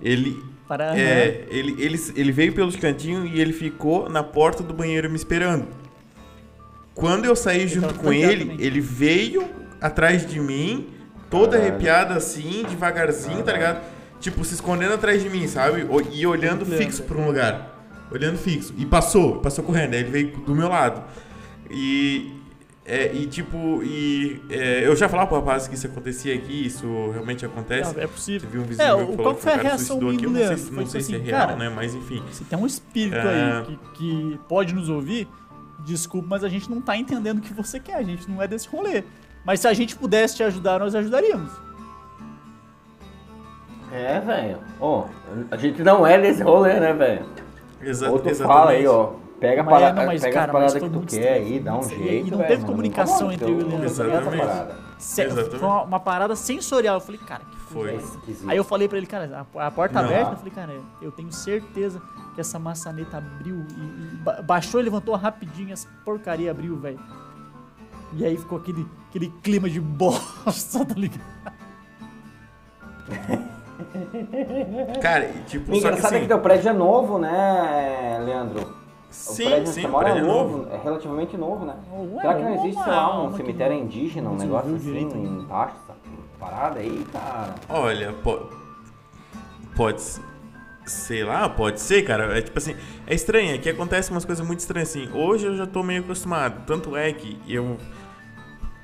[0.03, 0.37] Ele,
[0.95, 5.17] é, ele, ele, ele veio pelos cantinhos e ele ficou na porta do banheiro me
[5.17, 5.67] esperando.
[7.01, 8.61] Quando eu saí junto com ele, também.
[8.67, 9.49] ele veio
[9.81, 10.89] atrás de mim,
[11.31, 11.69] todo Caralho.
[11.71, 13.81] arrepiado assim, devagarzinho, tá ligado?
[14.21, 15.87] Tipo, se escondendo atrás de mim, sabe?
[16.13, 17.79] E olhando fixo pra um lugar.
[18.13, 18.75] Olhando fixo.
[18.77, 19.95] E passou, passou correndo.
[19.95, 21.03] Aí ele veio do meu lado.
[21.71, 22.35] E.
[22.85, 26.87] é, e tipo, e é, eu já falava pro rapaz que isso acontecia aqui, isso
[27.13, 27.95] realmente acontece.
[27.97, 28.41] Não, é possível.
[28.41, 29.87] Você viu um vizinho É, meu que falou qual que foi a o cara reação
[30.01, 30.27] suicidou minha aqui.
[30.27, 31.69] do Eu não sei, não sei se é assim, real, cara, né?
[31.75, 32.23] Mas enfim.
[32.33, 33.59] Se tem um espírito É.
[33.59, 35.29] aí que, que pode nos ouvir,
[35.85, 38.47] desculpa, mas a gente não tá entendendo o que você quer, a gente não é
[38.49, 39.05] desse rolê.
[39.45, 41.51] Mas se a gente pudesse te ajudar, nós ajudaríamos.
[43.93, 44.59] É, velho.
[44.81, 45.07] Ó,
[45.51, 47.27] a gente não é desse rolê, né, velho?
[47.83, 48.57] Exa Ou tu exatamente.
[48.59, 49.13] fala aí, ó.
[49.41, 51.33] Pega, a Mas é, parada, não, mas, pega cara, mas que tu quer estranho.
[51.47, 52.67] aí, dá um E- e jeito, não teve mano.
[52.67, 54.77] comunicação Como entre eu e o Leandro, parada?
[54.99, 55.59] Se- Exatamente.
[55.59, 56.97] Foi uma, uma parada sensorial.
[56.97, 57.91] Eu falei, cara, que Foi.
[57.93, 58.51] É esquisito.
[58.51, 60.09] Aí eu falei pra ele, cara, a, a porta Não.
[60.09, 62.01] aberta, eu falei, cara, eu tenho certeza
[62.35, 66.99] que essa maçaneta abriu e, e ba- baixou e levantou rapidinho, essa porcaria abriu, velho.
[68.13, 71.21] E aí ficou aquele, aquele clima de bosta, tá ligado?
[75.01, 76.21] Cara, e, tipo, O só que engraçado é assim.
[76.23, 78.61] que teu prédio é novo, né, Leandro?
[78.63, 81.75] O Sim, prédio sim, o prédio é é novo, é relativamente novo, né?
[81.93, 85.15] Ué, Será que não uma existe, sei lá, um cemitério indígena, um negócio assim, direito
[85.17, 85.29] ainda.
[85.43, 85.99] embaixo dessa
[86.41, 87.55] parada aí, cara?
[87.69, 88.49] Olha, po-
[89.77, 90.21] pode s-
[90.87, 92.37] sei lá, pode ser, cara.
[92.37, 92.75] É tipo assim,
[93.07, 95.09] é estranho, é que acontece umas coisas muito estranhas assim.
[95.13, 97.77] Hoje eu já tô meio acostumado, tanto é que eu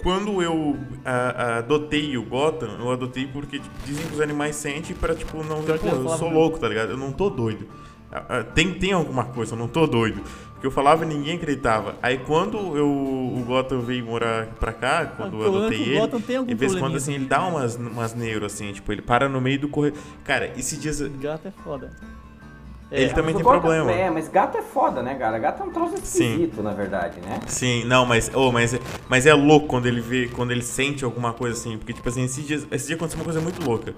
[0.03, 4.55] quando eu a- a- adotei o Gotham, eu adotei porque tipo, dizem que os animais
[4.55, 6.91] sentem pra, tipo, não pô, eu sou louco, tá ligado?
[6.91, 7.67] Eu não tô doido.
[8.55, 10.23] Tem, tem alguma coisa, eu não tô doido.
[10.57, 11.97] Porque eu falava e ninguém acreditava.
[12.03, 16.01] Aí quando eu, o Gotham veio morar pra cá, quando o eu é adotei ele,
[16.01, 17.49] Gotham tem algum de vez em quando assim, ele dá né?
[17.49, 20.01] umas, umas neuro, assim, tipo, ele para no meio do corredor.
[20.25, 21.01] Cara, esses dias.
[21.01, 21.91] Gato é foda.
[22.91, 23.91] Ele também tem problema.
[23.93, 25.39] É, mas gato é foda, né, cara?
[25.39, 27.41] Gato é um troço esquisito, na verdade, né?
[27.47, 31.05] Sim, não, mas, oh, mas, é- mas é louco quando ele vê, quando ele sente
[31.05, 31.77] alguma coisa assim.
[31.77, 33.93] Porque, tipo assim, esses dias, esse dia aconteceu uma coisa muito louca.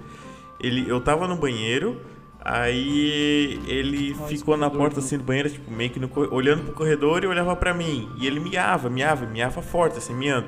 [0.59, 2.01] Ele, eu tava no banheiro,
[2.41, 5.07] aí ele Nossa, ficou na corredor, porta né?
[5.07, 8.09] assim do banheiro, tipo, meio que no, olhando pro corredor e olhava pra mim.
[8.19, 10.47] E ele miava, miava, miava forte, assim, miando.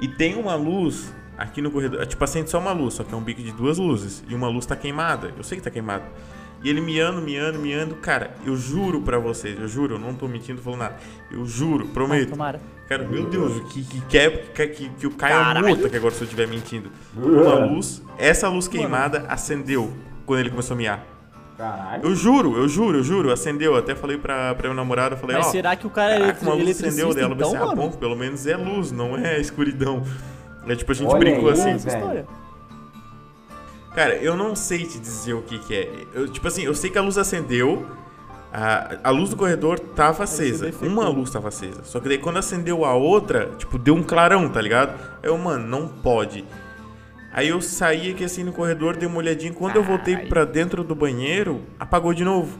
[0.00, 3.16] E tem uma luz aqui no corredor, tipo, acende só uma luz, só que é
[3.16, 4.24] um bico de duas luzes.
[4.28, 6.04] E uma luz tá queimada, eu sei que tá queimada.
[6.62, 7.94] E ele miando, miando, miando.
[7.96, 10.96] Cara, eu juro pra vocês, eu juro, eu não tô mentindo falando nada.
[11.30, 12.30] Eu juro, Ah, prometo.
[12.30, 12.60] tomara.
[12.86, 16.20] Cara, meu Deus, que, que, quebra, que, que, que o Caio multa que agora se
[16.20, 16.90] eu estiver mentindo.
[17.16, 19.90] Uma luz, essa luz queimada acendeu
[20.30, 21.04] quando ele começou a miar.
[21.58, 22.04] Caralho.
[22.04, 23.74] Eu juro, eu juro, eu juro, acendeu.
[23.74, 25.50] Até falei pra, pra minha namorada, falei, Mas ó.
[25.50, 27.30] será que o cara é Caraca, uma luz acendeu dela.
[27.30, 30.04] Eu então, pensei, ah, bom, pelo menos é luz, não é escuridão.
[30.68, 31.70] É tipo, a gente Olha brincou aí, assim.
[31.70, 32.26] Essa história.
[33.92, 36.06] Cara, eu não sei te dizer o que, que é.
[36.14, 37.84] Eu, tipo assim, eu sei que a luz acendeu,
[38.52, 40.72] a, a luz do corredor tava acesa.
[40.80, 41.82] Uma luz tava acesa.
[41.82, 44.96] Só que daí quando acendeu a outra, tipo, deu um clarão, tá ligado?
[45.24, 46.44] Eu, mano, não pode.
[47.32, 49.52] Aí eu saí aqui assim no corredor, dei uma olhadinha.
[49.52, 52.58] Quando eu voltei pra dentro do banheiro, apagou de novo.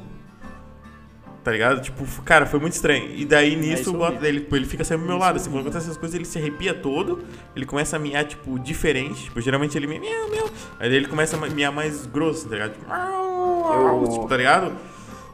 [1.43, 1.81] Tá ligado?
[1.81, 3.11] Tipo, cara, foi muito estranho.
[3.17, 5.37] E daí nisso, bota- ele, ele fica sempre ao meu lado.
[5.37, 7.25] Assim, quando acontece essas coisas, ele se arrepia todo.
[7.57, 9.25] Ele começa a miar, tipo, diferente.
[9.25, 10.51] Tipo, geralmente ele mia, miau, miau.
[10.79, 12.73] Aí ele começa a miar mais grosso, tá ligado?
[12.75, 14.73] Tipo, Eu- tipo, tá ligado?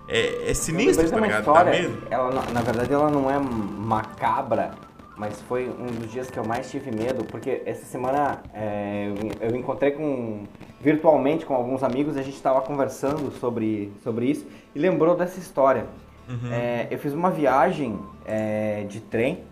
[0.09, 1.45] É, é sinistro, tá ligado?
[1.45, 1.99] Dá história, medo.
[2.09, 4.70] ela, na verdade, ela não é macabra,
[5.17, 9.49] mas foi um dos dias que eu mais tive medo, porque essa semana é, eu,
[9.51, 10.45] eu encontrei com
[10.81, 15.39] virtualmente com alguns amigos e a gente estava conversando sobre, sobre isso e lembrou dessa
[15.39, 15.87] história.
[16.53, 19.45] É, eu fiz uma viagem é, de trem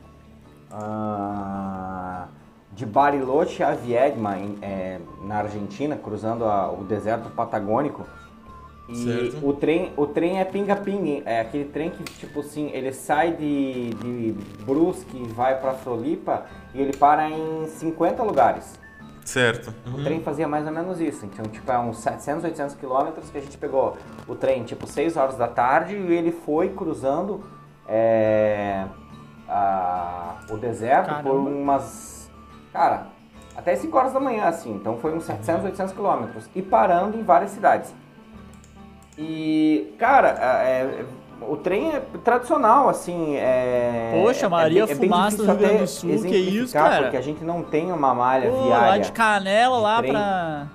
[0.71, 2.27] ah,
[2.73, 8.05] de Bariloche a Viedma, em- é, na Argentina, cruzando a- o deserto patagônico.
[8.89, 9.47] E Certo.
[9.49, 13.91] o trem, o trem é pinga-pinga, é aquele trem que, tipo assim, ele sai de,
[13.95, 14.33] de
[14.65, 18.79] Brusque e vai pra Floripa e ele para em 50 lugares.
[19.25, 19.73] Certo.
[19.87, 20.05] O Uhum.
[20.05, 23.41] trem fazia mais ou menos isso, então, tipo, é uns 700, 800 quilômetros que a
[23.41, 23.97] gente pegou
[24.29, 27.43] o trem, tipo, 6 horas da tarde e ele foi cruzando
[27.89, 28.85] é,
[29.49, 31.51] a- o deserto por Caramba.
[31.51, 32.31] umas,
[32.73, 33.07] cara,
[33.57, 37.23] até 5 horas da manhã, assim, então foi uns 700, 800 quilômetros e parando em
[37.23, 37.95] várias cidades.
[39.19, 41.05] E, cara, é- é-
[41.47, 44.21] o trem é tradicional, assim, é...
[44.23, 47.03] Poxa, é- Maria é bem- é Fumaça do Rio Grande do Sul, que isso, cara?
[47.03, 48.89] Porque a gente não tem uma malha Pô, viária.
[48.89, 50.13] lá de Canela, lá trem.
[50.13, 50.67] pra...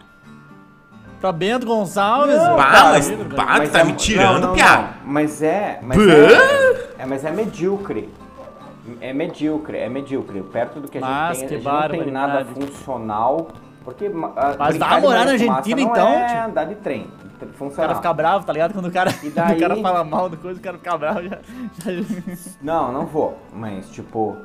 [1.20, 2.34] Pra Bento Gonçalves.
[2.38, 4.78] Não, Bah, cara, mas Pedro, bah, Mas tu tá é- me tirando, não, não, piá.
[4.78, 4.90] não.
[5.12, 8.10] Mas é, mas é, é, mas é medíocre.
[9.02, 10.42] É medíocre, é medíocre.
[10.44, 13.50] Perto do que a gente Mas tem, que a gente não tem nada funcional.
[13.84, 16.46] Porque ma- a- Mas de morar na Argentina, então, É tio?
[16.46, 17.08] andar de trem.
[17.46, 18.74] O cara fica bravo, tá ligado?
[18.74, 21.22] Quando o cara, E daí- o cara fala mal do coisa, o cara fica bravo
[21.24, 21.30] já.
[21.86, 22.04] já-
[22.62, 23.38] Não, não vou.
[23.54, 24.36] Mas tipo,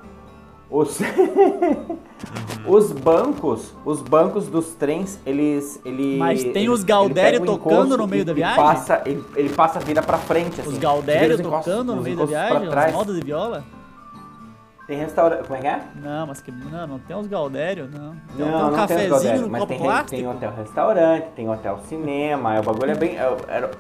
[0.71, 0.99] os
[2.67, 7.97] os bancos, os bancos dos trens, eles eles Mas tem ele- os ele Galdério tocando
[7.97, 8.57] no meio e- da viagem?
[8.57, 10.71] Passa, ele, ele passa a vida pra frente assim.
[10.71, 13.65] Os Galdério encostos- tocando no meio da viagem, as modas de viola?
[14.87, 15.83] Tem restaurante, como é que é?
[15.97, 16.53] Não, mas que.
[16.53, 18.11] Não, não tem os Galdério, não.
[18.37, 20.11] Tem, Não, tem um não tem os cafezinho Galdério, no mas tem, plástico.
[20.11, 23.71] tem hotel restaurante, tem hotel cinema, é, o bagulho é bem, é, é-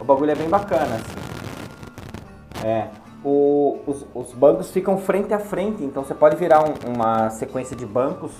[0.00, 2.66] o bagulho é bem bacana, assim.
[2.66, 2.88] É,
[3.22, 7.76] o- os, os bancos ficam frente a frente, então você pode virar um- uma sequência
[7.76, 8.32] de bancos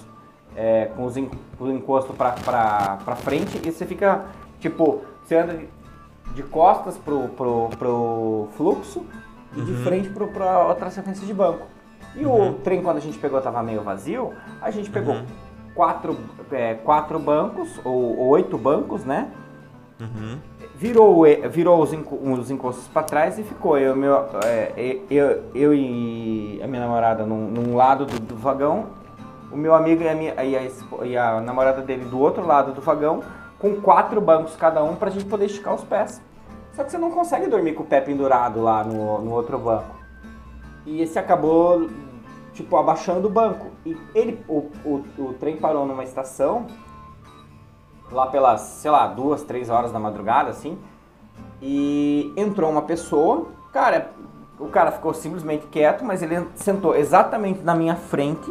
[0.56, 4.26] é, com os en- com o encosto pra, pra, pra frente e você fica,
[4.60, 5.68] tipo, você anda de,
[6.34, 9.04] de costas pro, pro, pro fluxo
[9.56, 11.66] e de frente pro, pra outra sequência de banco.
[12.16, 15.16] E o trem, quando a gente pegou, tava meio vazio, a gente pegou
[15.74, 16.16] quatro,
[16.52, 19.30] é, quatro bancos, ou, ou oito bancos, né?
[20.00, 20.38] Uhum.
[20.76, 26.60] Virou, virou os, os encostos para trás e ficou eu, meu, é, eu, eu e
[26.62, 28.86] a minha namorada num, num lado do, do vagão,
[29.52, 32.72] o meu amigo e a, minha, e, a, e a namorada dele do outro lado
[32.72, 33.22] do vagão,
[33.58, 36.20] com quatro bancos cada um pra gente poder esticar os pés.
[36.74, 39.94] Só que você não consegue dormir com o pé pendurado lá no, no outro banco.
[40.84, 41.88] E esse acabou,
[42.54, 43.66] tipo, abaixando o banco.
[43.84, 46.66] E ele, o, o, o trem parou numa estação,
[48.10, 50.78] lá pelas, sei lá, duas, três horas da madrugada, assim.
[51.60, 54.10] E entrou uma pessoa, cara,
[54.58, 58.50] o cara ficou simplesmente quieto, mas ele sentou exatamente na minha frente.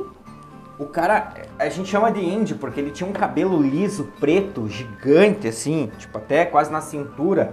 [0.77, 5.47] O cara, a gente chama de índio, porque ele tinha um cabelo liso, preto, gigante,
[5.47, 7.51] assim, tipo, até quase na cintura.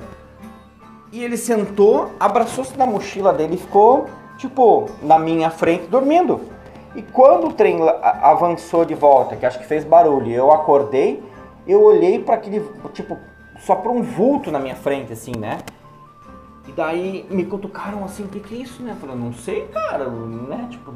[1.13, 4.09] E ele sentou, abraçou-se na mochila dele e ficou,
[4.41, 6.41] tipo, na minha frente, dormindo.
[6.97, 11.23] E quando o trem avançou de volta, que acho que fez barulho, eu acordei,
[11.67, 13.17] eu olhei para aquele, tipo,
[13.61, 15.59] só para um vulto na minha frente, assim, né?
[16.67, 18.93] E daí me cutucaram assim, o que que é isso, né?
[18.93, 20.67] Eu falei, não sei, cara, né?
[20.71, 20.93] Tipo,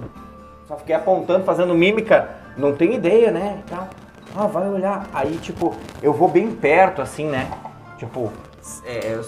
[0.66, 3.62] só fiquei apontando, fazendo mímica, não tenho ideia, né?
[3.64, 3.88] E tal.
[4.34, 5.06] Ah, vai olhar.
[5.12, 7.48] Aí, tipo, eu vou bem perto, assim, né?
[7.98, 8.32] Tipo,
[8.84, 9.22] é, eu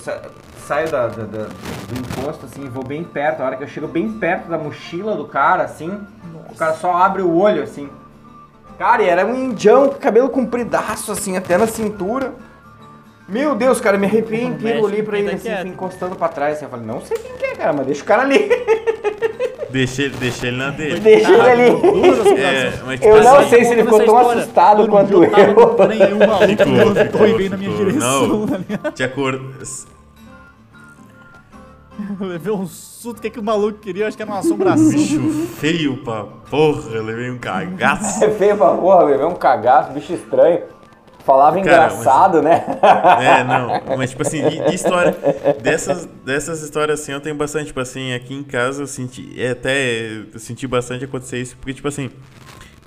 [0.67, 3.41] saio da, da- da- do encosto, assim, e vou bem perto.
[3.41, 5.99] A hora que eu chego bem perto da mochila do cara, assim,
[6.51, 7.89] o cara só abre o olho, assim.
[8.79, 12.35] Cara, e era um indião com cabelo compridaço, assim, até na cintura.
[13.29, 16.29] Meu Deus, cara, me arrepiei inteiro, com pra quem ele tá assim, fui encostando pra
[16.29, 18.39] trás, assim, eu falei, não sei quem que é, cara, mas deixa o cara ali.
[19.69, 21.01] Deixa ele, deixa ele na dele.
[21.01, 21.71] deixa ele ali.
[21.83, 24.41] Duas as É, mas tipo Eu não assim, sei se ele ficou tão história.
[24.41, 25.31] assustado quanto eu.
[25.31, 25.55] tava eu.
[25.55, 27.85] no trem, aí um maluco Ficou, e ficou, veio na minha ficou.
[27.87, 28.29] direção.
[28.29, 28.47] Não.
[28.79, 28.93] tá?
[28.93, 29.96] Te.
[32.21, 34.05] Eu levei um susto, o que, que o maluco queria?
[34.05, 34.91] Eu acho que era uma assombração.
[34.91, 35.21] Bicho
[35.59, 38.25] feio pra porra, eu levei um cagaço.
[38.25, 40.63] É feio pra porra, bebê, um cagaço, bicho estranho.
[41.25, 42.65] Falava Cara, engraçado, né?
[43.21, 45.17] É, não, mas tipo assim, de, de história,
[45.61, 49.51] dessas, dessas histórias assim, eu tenho bastante, tipo assim, aqui em casa eu senti, é,
[49.51, 52.13] até eu senti bastante acontecer isso, porque tipo assim,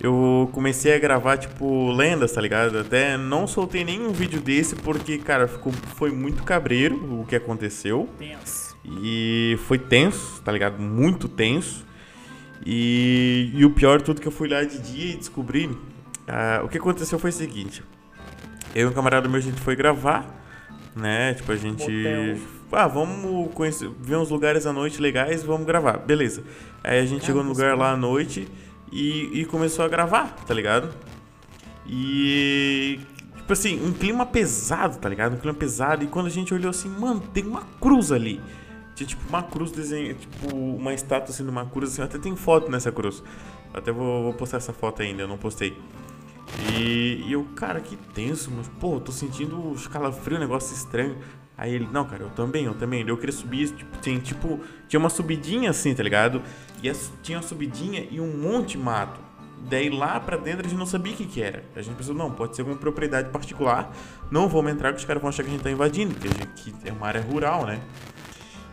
[0.01, 2.79] eu comecei a gravar, tipo, lendas, tá ligado?
[2.79, 8.07] Até não soltei nenhum vídeo desse porque, cara, ficou, foi muito cabreiro o que aconteceu.
[8.17, 8.68] Tenso.
[8.89, 10.81] E foi tenso, tá ligado?
[10.81, 11.85] Muito tenso.
[12.65, 15.69] E, e o pior tudo que eu fui lá de dia e descobri.
[16.27, 17.83] ah, o que aconteceu foi o seguinte:
[18.75, 20.25] eu e um camarada meu, a gente foi gravar,
[20.95, 21.33] né?
[21.33, 21.89] Tipo, a gente.
[21.89, 22.59] Motel.
[22.71, 25.97] Ah, vamos conhecer, ver uns lugares à noite legais, vamos gravar.
[25.97, 26.43] Beleza.
[26.83, 28.47] Aí a gente chegou no lugar lá à noite
[28.91, 30.89] e, e começou a gravar, tá ligado?
[31.87, 32.99] E.
[33.37, 35.33] Tipo assim, um clima pesado, tá ligado?
[35.33, 36.03] Um clima pesado.
[36.03, 38.39] E quando a gente olhou assim, mano, tem uma cruz ali.
[38.99, 42.01] Tinha tipo uma cruz desenhada, tipo uma estátua assim uma cruz assim.
[42.01, 43.23] Até tem foto nessa cruz.
[43.73, 45.77] Até vou, vou postar essa foto ainda, eu não postei.
[46.73, 51.17] E, e eu, cara, que tenso, mas pô, eu tô sentindo escalafrio, um negócio estranho.
[51.57, 53.07] Aí ele, não, cara, eu também, eu também.
[53.07, 56.41] Eu queria subir, tipo, tem, tipo, tinha uma subidinha assim, tá ligado?
[56.83, 56.91] E
[57.23, 59.21] tinha uma subidinha e um monte de mato.
[59.69, 61.63] Daí lá pra dentro a gente não sabia o que que era.
[61.73, 63.93] A gente pensou, não, pode ser alguma propriedade particular.
[64.29, 66.89] Não vamos entrar que os caras vão achar que a gente tá invadindo, porque que
[66.89, 67.79] é uma área rural, né?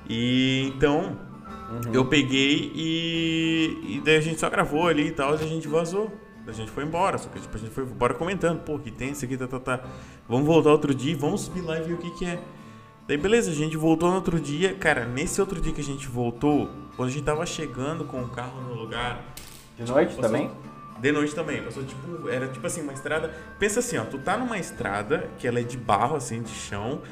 [0.09, 1.19] E então,
[1.93, 5.67] eu peguei e, e daí a gente só gravou ali e tal, e a gente
[5.69, 6.13] vazou.
[6.47, 9.11] A gente foi embora, só que tipo, a gente foi embora comentando, pô, que tem
[9.11, 9.81] isso aqui, tá, tá, tá.
[10.29, 12.41] Vamos voltar outro dia, vamos subir lá e ver o que que é.
[13.09, 16.07] Daí beleza, a gente voltou no outro dia, cara, nesse outro dia que a gente
[16.07, 19.25] voltou, quando a gente tava chegando com o carro no lugar,
[19.77, 20.51] De noite Passou- também?
[21.01, 21.63] De noite também.
[21.63, 22.29] Passou tipo.
[22.29, 23.29] Era tipo assim, uma estrada.
[23.59, 24.05] Pensa assim, ó.
[24.05, 27.03] Tu tá numa estrada que ela é de barro, assim, de chão.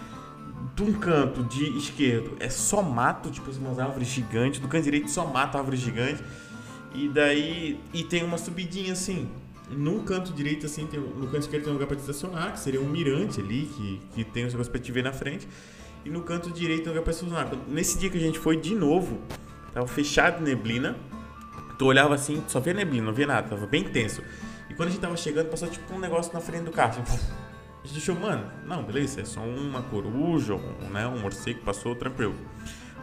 [0.72, 4.60] De um canto de esquerdo é só mato, tipo assim, umas árvores gigantes.
[4.60, 6.22] Do canto direito só mato, árvore gigante.
[6.94, 7.78] E daí.
[7.92, 9.28] E tem uma subidinha assim.
[9.70, 12.80] Num canto direito, assim, tem, no canto esquerdo tem um lugar te estacionar, que seria
[12.80, 15.48] um mirante ali, que, que tem os negócios pra te ver na frente.
[16.04, 17.50] E no canto direito tem um lugar pra estacionar.
[17.66, 19.18] Nesse dia que a gente foi de novo,
[19.72, 20.96] tava fechado neblina.
[21.78, 24.22] Tu olhava assim, só via neblina, não via nada, tava bem tenso.
[24.70, 27.02] E quando a gente tava chegando, passou tipo um negócio na frente do carro.
[27.02, 27.18] Assim,
[27.87, 32.35] gente achou, mano, não, beleza, é só uma coruja, um, né, um morcego, passou tranquilo.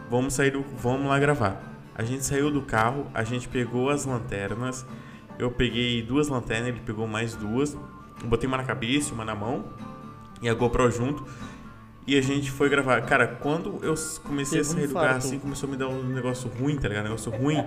[0.09, 0.61] Vamos sair do.
[0.77, 1.61] Vamos lá gravar.
[1.95, 4.85] A gente saiu do carro, a gente pegou as lanternas.
[5.37, 7.77] Eu peguei duas lanternas, ele pegou mais duas.
[8.21, 9.65] Eu botei uma na cabeça, uma na mão.
[10.41, 11.25] E a GoPro junto.
[12.05, 13.01] E a gente foi gravar.
[13.03, 15.87] Cara, quando eu comecei a Teve um sair do carro assim, começou a me dar
[15.87, 17.05] um negócio ruim, tá ligado?
[17.05, 17.63] Um negócio ruim.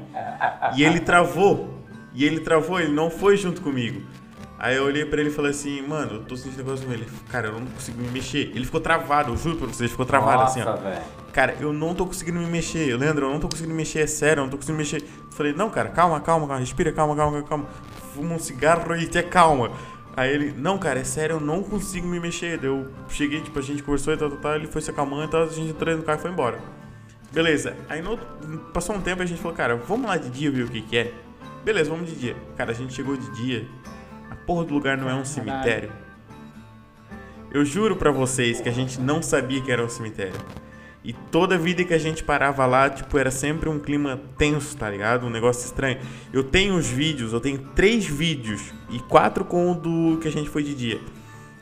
[0.77, 1.83] E ele travou.
[2.13, 4.03] E ele travou, ele não foi junto comigo.
[4.65, 6.95] Aí eu olhei pra ele e falei assim, mano, eu tô sentindo negócio ruim.
[6.95, 8.51] Ele, cara, eu não consigo me mexer.
[8.55, 10.75] Ele ficou travado, eu juro pra vocês, ficou travado Nossa, assim, ó.
[10.75, 11.03] velho.
[11.35, 12.97] Cara, eu não tô conseguindo me mexer.
[12.97, 15.03] Leandro, eu não tô conseguindo me mexer, é sério, eu não tô conseguindo me mexer.
[15.03, 17.67] Eu falei, não, cara, calma, calma, calma, respira, calma, calma, calma.
[18.15, 19.71] Fuma um cigarro e te calma.
[20.17, 22.57] Aí ele, não, cara, é sério, eu não consigo me mexer.
[22.57, 25.25] Daí Eu cheguei, tipo, a gente conversou e tal, tal, tal, ele foi se acalmando
[25.25, 26.59] e tal, a gente entrou no carro e foi embora.
[27.31, 28.17] Beleza, aí no
[28.73, 30.81] passou um tempo e a gente falou, cara, vamos lá de dia ver o que
[30.81, 31.13] que é.
[31.63, 32.37] Beleza, vamos de dia.
[32.57, 33.67] Cara, a gente chegou de dia,
[34.47, 35.91] porra do lugar não é um cemitério.
[37.53, 40.41] Eu juro pra vocês que a gente não sabia que era um cemitério.
[41.05, 44.89] E toda vida que a gente parava lá, tipo, era sempre um clima tenso, tá
[44.89, 45.27] ligado?
[45.27, 45.99] Um negócio estranho.
[46.33, 50.33] Eu tenho os vídeos, eu tenho três vídeos e quatro com o do que a
[50.33, 50.99] gente foi de dia.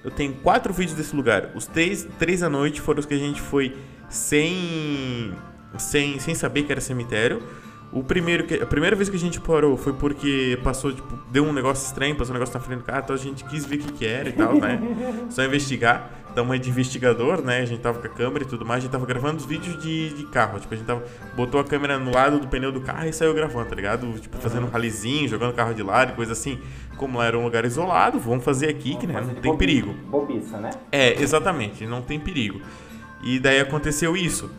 [0.05, 1.51] Eu tenho quatro vídeos desse lugar.
[1.57, 3.77] Os três, três à noite foram os que a gente foi
[4.09, 5.35] sem,
[5.77, 7.43] sem, sem saber que era cemitério.
[7.93, 11.45] O primeiro que, a primeira vez que a gente parou foi porque passou, tipo, deu
[11.45, 13.77] um negócio estranho, passou um negócio na frente do carro, então a gente quis ver
[13.77, 14.81] o que, que era e tal, né?
[15.29, 16.11] Só investigar.
[16.33, 17.59] Então, uma de investigador, né?
[17.59, 19.77] A gente tava com a câmera e tudo mais, a gente tava gravando os vídeos
[19.83, 20.59] de, de carro.
[20.59, 21.05] Tipo, a gente tava,
[21.37, 24.11] botou a câmera no lado do pneu do carro e saiu gravando, tá ligado?
[24.19, 26.59] Tipo, fazendo um ralizinho, jogando o carro de lado e coisa assim.
[26.97, 29.93] Como lá era um lugar isolado, vamos fazer aqui, que né, não tem perigo.
[30.07, 30.71] Bobiça, né?
[30.91, 32.63] É, exatamente, não tem perigo.
[33.23, 34.51] E daí aconteceu isso.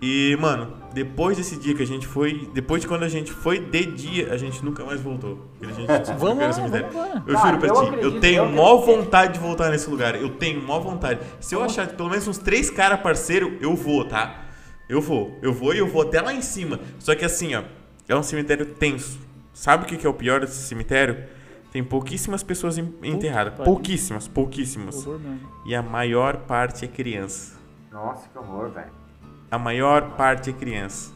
[0.00, 3.60] E, mano, depois desse dia que a gente foi, depois de quando a gente foi
[3.60, 5.46] de dia, a gente nunca mais voltou.
[5.60, 5.86] A gente
[6.16, 6.88] Vamos lá, cemitério.
[6.90, 7.22] vamos lá.
[7.26, 8.96] Eu juro pra eu ti, acredito, eu tenho eu mó acredito.
[8.96, 10.14] vontade de voltar nesse lugar.
[10.14, 11.20] Eu tenho mó vontade.
[11.38, 14.46] Se eu achar pelo menos uns três caras parceiro, eu vou, tá?
[14.88, 15.38] Eu vou.
[15.42, 16.80] Eu vou e eu vou até lá em cima.
[16.98, 17.62] Só que assim, ó,
[18.08, 19.18] é um cemitério tenso.
[19.52, 21.24] Sabe o que é o pior desse cemitério?
[21.70, 23.52] Tem pouquíssimas pessoas enterradas.
[23.52, 23.70] pariu.
[23.70, 25.06] Pouquíssimas, pouquíssimas.
[25.66, 27.58] E a maior parte é criança.
[27.92, 29.05] Nossa, que horror, velho.
[29.50, 31.14] A maior parte é criança.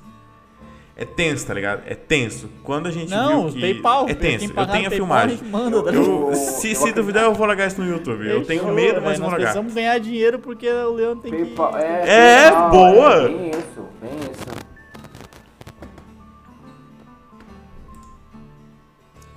[0.97, 1.83] É tenso, tá ligado?
[1.87, 2.51] É tenso.
[2.62, 3.61] Quando a gente Não, viu que...
[3.61, 4.07] PayPal.
[4.09, 4.45] É tenso.
[4.45, 5.39] Eu tenho a PayPal, filmagem.
[5.51, 8.28] manda, tá Eu- Eu- se eu se duvidar, eu vou largar isso no YouTube.
[8.28, 9.39] Eu tenho medo, mas velho, vou Nós largar.
[9.39, 11.39] precisamos ganhar dinheiro porque o Leão tem que...
[11.39, 12.03] PayPal, é,
[12.47, 13.14] É, PayPal, boa.
[13.14, 14.61] É, bem isso, bem isso.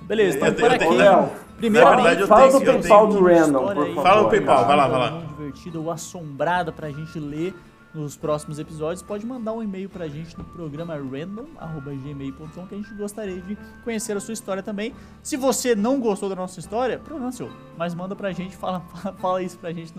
[0.02, 0.84] Beleza, tenho- por aqui.
[0.88, 4.02] Léo, Primeiramente, Na verdade, eu fala tenho- do eu PayPal tenho do Random, por favor.
[4.02, 5.10] Fala o PayPal, vai lá, vai lá.
[5.12, 7.54] Muito divertida ou assombrada pra gente ler
[7.94, 12.92] nos próximos episódios, pode mandar um e-mail pra gente no programa random.gmail.com que a gente
[12.94, 14.92] gostaria de conhecer a sua história também.
[15.22, 18.80] Se você não gostou da nossa história, problema seu, mas manda pra gente, fala,
[19.18, 19.94] fala isso pra gente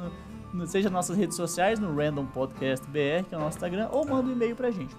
[0.54, 3.88] no, seja nas nossas redes sociais, no Random Podcast BR, que é o nosso Instagram,
[3.92, 4.96] ou manda um e-mail pra gente.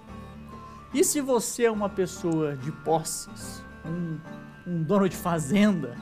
[0.93, 4.17] E se você é uma pessoa de posses, um,
[4.65, 5.95] um dono de fazenda,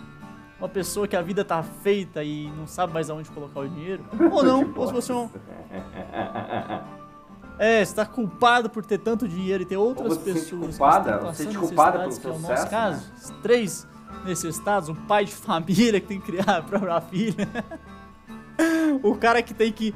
[0.66, 4.04] uma pessoa que a vida tá feita e não sabe mais aonde colocar o dinheiro,
[4.32, 5.30] ou não, ou se você é um,
[7.58, 11.04] é, você tá culpado por ter tanto dinheiro e ter outras Ou você pessoas culpada,
[11.04, 13.12] que estão você se culpada necessidades, que pelo é o nosso sucesso, caso.
[13.16, 13.88] Os Três
[14.26, 17.48] necessitados, um pai de família que tem que criar a própria filha.
[19.02, 19.94] o cara que tem que...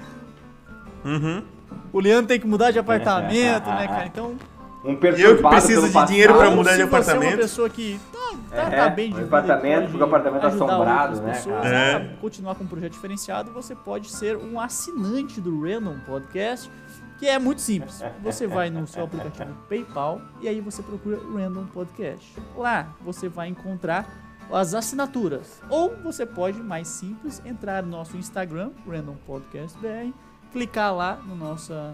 [1.04, 1.44] Uhum.
[1.92, 4.06] O Leandro tem que mudar de apartamento, né, cara?
[4.08, 4.36] Então,
[4.84, 6.56] Um Eu que perturbado preciso pelo de dinheiro pra passado.
[6.58, 7.38] mudar de se você é uma apartamento.
[7.42, 8.20] pessoa que tá,
[8.56, 11.66] tá, É, tá bem de um apartamento, porque o apartamento tá ajudar assombrado, né, pessoas
[11.66, 12.16] É.
[12.22, 16.72] continuar com um projeto diferenciado, você pode ser um assinante do Random Podcast,
[17.18, 18.02] que é muito simples.
[18.24, 22.34] Você vai no seu aplicativo PayPal e aí você procura Random Podcast.
[22.56, 24.08] Lá você vai encontrar
[24.50, 25.62] as assinaturas.
[25.70, 30.14] Ou você pode, mais simples, entrar no nosso Instagram, Random Podcast BR,
[30.54, 31.94] clicar lá no nossa,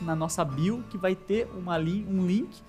[0.00, 2.62] na nossa bio, que vai ter uma um link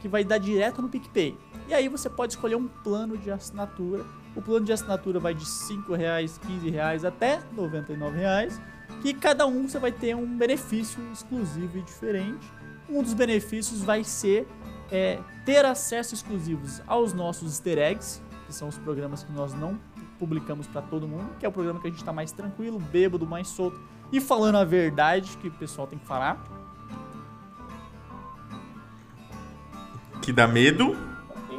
[0.00, 1.36] que vai dar direto no PicPay.
[1.66, 4.04] E aí você pode escolher um plano de assinatura.
[4.34, 8.60] O plano de assinatura vai de 5 reais, 15 reais até 99 reais,
[9.02, 12.46] que cada um você vai ter um benefício exclusivo e diferente.
[12.88, 14.46] Um dos benefícios vai ser
[14.90, 19.78] é, ter acesso exclusivos aos nossos easter eggs, que são os programas que nós não
[20.18, 23.26] publicamos para todo mundo, que é o programa que a gente está mais tranquilo, bêbado,
[23.26, 23.80] mais solto
[24.10, 26.42] e falando a verdade que o pessoal tem que falar.
[30.28, 30.94] Que dá medo.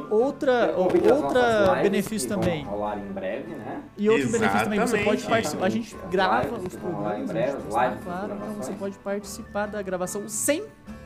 [0.08, 2.64] Outra, outra benefício também.
[3.12, 3.82] breve, né?
[3.98, 5.26] E outro benefício também, você pode Exatamente.
[5.28, 5.66] participar.
[5.66, 9.66] A gente grava os programas, a breve, gente lives, claro, as então você pode participar
[9.66, 10.62] da gravação sem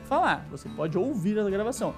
[0.07, 0.47] falar.
[0.51, 1.95] Você pode ouvir a gravação.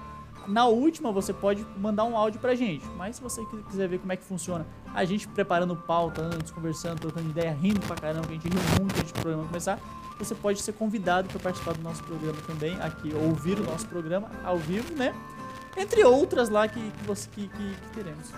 [0.47, 2.85] Na última, você pode mandar um áudio pra gente.
[2.97, 4.65] Mas se você qui- quiser ver como é que funciona,
[4.95, 8.61] a gente preparando pauta antes, conversando, trocando ideia, rindo pra caramba, que a gente riu
[8.79, 9.77] muito antes do programa começar,
[10.17, 14.29] você pode ser convidado para participar do nosso programa também, aqui, ouvir o nosso programa
[14.45, 15.13] ao vivo, né?
[15.77, 18.33] Entre outras lá que, que, você, que, que- que teremos.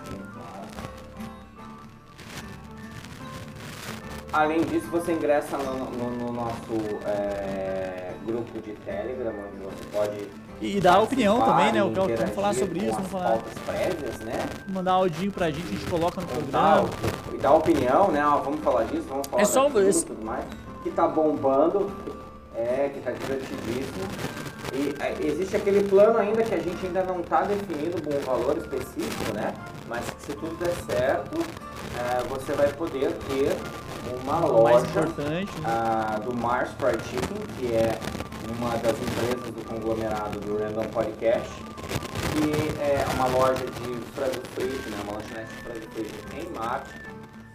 [4.32, 6.74] Além disso, você ingressa no, no- no nosso
[7.06, 10.28] é, grupo de Telegram, onde você pode.
[10.62, 11.82] E dar opinião também, né?
[11.84, 13.40] O Vamos falar sobre isso, vamos falar.
[13.66, 14.34] prévias, né?
[14.68, 16.90] Mandar áudio pra gente, a gente coloca no Contar, programa.
[17.34, 18.24] e dar opinião, né?
[18.26, 20.44] Ó, vamos falar disso, vamos falar É só daquilo esse- tudo mais.
[20.84, 21.90] Que tá bombando,
[22.54, 24.06] é, que tá divertidíssimo.
[24.74, 28.58] E é, existe aquele plano ainda que a gente ainda não tá definido um valor
[28.58, 29.54] específico, né?
[29.88, 31.40] Mas se tudo der certo,
[31.98, 33.56] é, você vai poder ter
[34.22, 35.46] uma loja né?
[35.66, 38.00] ah, do Mars Fried Chicken, que é
[38.58, 41.52] uma das empresas do conglomerado do Random Podcast,
[42.34, 46.94] que é uma loja de frango frito, né, uma lanchonete de frango frito em Marte,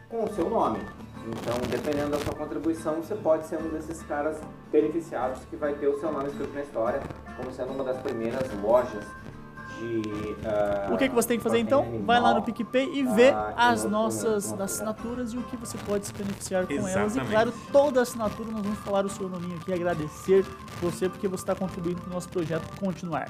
[0.09, 0.81] com o seu nome.
[1.27, 4.39] Então, dependendo da sua contribuição, você pode ser um desses caras
[4.71, 7.01] beneficiados que vai ter o seu nome escrito na história,
[7.37, 9.05] como sendo uma das primeiras lojas
[9.79, 10.37] de.
[10.47, 11.81] ah, O que, que você tem que fazer então?
[11.83, 12.45] proteína Vai lá no animal.
[12.55, 16.75] PicPay e vê Ah, as nossas assinaturas e o que você pode se beneficiar com
[16.75, 16.95] elas.
[16.95, 17.31] E Exatamente.
[17.31, 20.45] claro, toda assinatura nós vamos falar o seu nominho aqui, agradecer
[20.83, 23.29] você porque você está contribuindo para o nosso projeto continuar.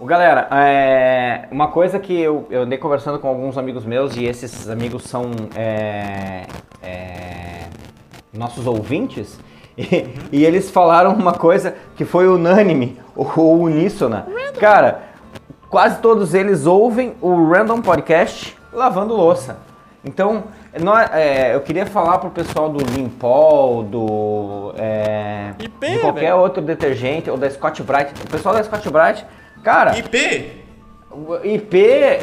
[0.00, 4.68] Galera, é, uma coisa que eu, eu andei conversando com alguns amigos meus e esses
[4.68, 6.44] amigos são é,
[6.82, 7.64] é,
[8.32, 9.38] nossos ouvintes
[9.76, 14.26] e, e eles falaram uma coisa que foi unânime ou uníssona.
[14.58, 15.02] Cara,
[15.68, 19.58] quase todos eles ouvem o Random Podcast lavando louça.
[20.04, 20.44] Então,
[20.80, 26.38] nó- é, eu queria falar pro pessoal do Limpol, do é, IP, de qualquer velho.
[26.38, 28.12] outro detergente ou da Scott Bright.
[28.24, 29.26] O pessoal da Scott Bright,
[29.62, 30.52] cara, IP?
[31.44, 31.76] IP,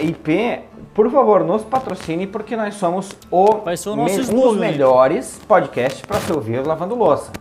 [0.03, 0.59] IP,
[0.93, 5.41] por favor, nos patrocine porque nós somos o Vai ser o me- um dos melhores
[5.47, 7.31] podcasts para se ouvir lavando louça.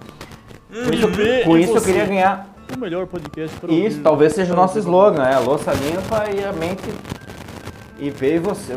[0.71, 4.53] Com isso, IP com isso eu queria ganhar O melhor podcast para isso, talvez seja
[4.53, 6.83] o nosso slogan, é louça limpa e a mente
[8.01, 8.73] IP e você.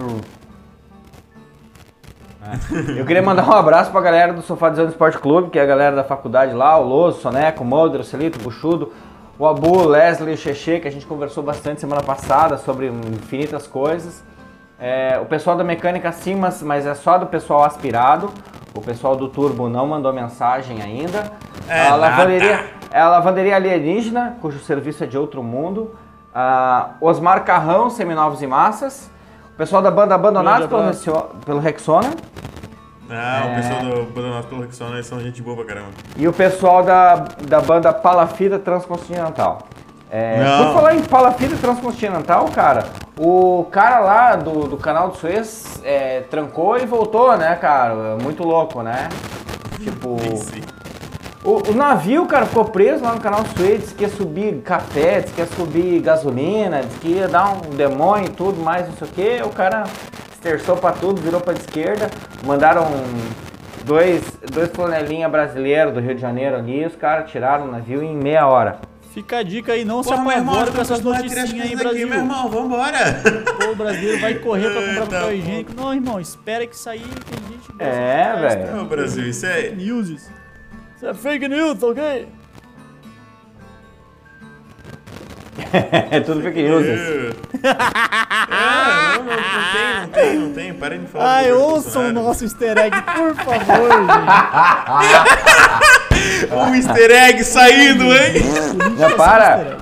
[2.46, 3.00] É.
[3.00, 5.66] Eu queria mandar um abraço pra galera do Sofá Design Esporte Clube, que é a
[5.66, 8.94] galera da faculdade lá, o Loso, Soneco, o Moldro, o Celito, o Buchudo,
[9.40, 13.68] o Abu, o Leslie, o Cheche, que a gente conversou bastante semana passada sobre infinitas
[13.68, 14.24] coisas.
[14.80, 18.32] É, o pessoal da mecânica sim, mas, mas é só do pessoal aspirado.
[18.74, 21.32] O pessoal do Turbo não mandou mensagem ainda.
[21.68, 25.96] É a lavanderia, é a lavanderia alienígena, cujo serviço é de outro mundo.
[26.34, 29.10] Ah, Osmar Carrão, Seminovos e Massas.
[29.54, 32.10] O pessoal da banda Abandonados pelo, pelo Rexona.
[33.10, 33.52] Ah, É.
[33.52, 35.90] o pessoal do Abandonados pelo Rexona, eles são gente boa pra caramba.
[36.18, 37.16] E o pessoal da,
[37.48, 39.60] da banda Palafita Transcontinental.
[40.10, 42.86] É, por falar em Palafita Transcontinental, cara,
[43.20, 48.18] o cara lá do, do canal do Suez é, trancou e voltou, né, cara?
[48.22, 49.10] Muito louco, né?
[49.84, 50.16] Tipo,
[51.44, 54.62] o, o navio, cara, ficou preso lá no canal do Suez, disse que ia subir
[54.62, 58.88] café, disse que ia subir gasolina, disse que ia dar um demônio e tudo mais,
[58.88, 59.44] não sei o que.
[59.44, 59.84] O cara
[60.38, 62.10] esterçou pra tudo, virou pra esquerda,
[62.46, 62.86] mandaram
[63.84, 64.22] dois,
[64.52, 68.48] dois flanelinha brasileiros do Rio de Janeiro ali, os caras tiraram o navio em meia
[68.48, 68.80] hora.
[69.14, 71.44] Fica a dica aí, não se meu irmão, apavora com essas tô acostumado a tirar
[71.44, 72.08] as noticinhas aí, Brasil.
[72.08, 73.22] meu irmão, vambora.
[73.60, 75.32] Pô, o brasileiro vai correr pra comprar Eita, papel pô.
[75.34, 75.74] higiênico.
[75.76, 77.68] Não, irmão, espera que sair, tem gente...
[77.80, 78.82] É, velho.
[78.82, 79.72] Ô, Brasil, isso é...
[79.72, 80.10] News.
[80.10, 80.30] Isso
[81.02, 82.28] é fake news, tá ok?
[86.12, 86.86] É tudo fake news.
[87.64, 89.38] Ah, não, não, não
[89.74, 90.74] tem, não tem, não tem.
[90.74, 91.36] Parem de falar.
[91.38, 94.18] Ai, ouçam o nosso easter egg, por favor, gente.
[96.52, 98.34] Um easter egg saindo, hein?
[98.98, 99.78] Não, para!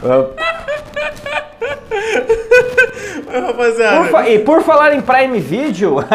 [3.41, 4.07] Rapaziada.
[4.09, 5.99] Por e por falar em Prime Video,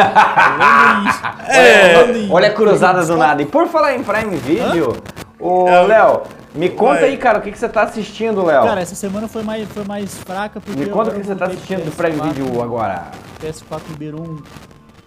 [1.07, 1.21] isso.
[1.49, 2.27] É.
[2.29, 3.41] Olha a cruzada do nada.
[3.41, 4.95] E por falar em Prime Video,
[5.41, 6.21] ô É, Léo,
[6.55, 7.09] me conta vai.
[7.09, 8.63] aí, cara, o que, que você tá assistindo, Léo?
[8.63, 10.79] Cara, essa semana foi mais, foi mais fraca porque.
[10.79, 12.27] Me conta o que você tá assistindo do Prime PS4.
[12.33, 13.11] Video agora.
[13.41, 14.37] PS4 liberou, um,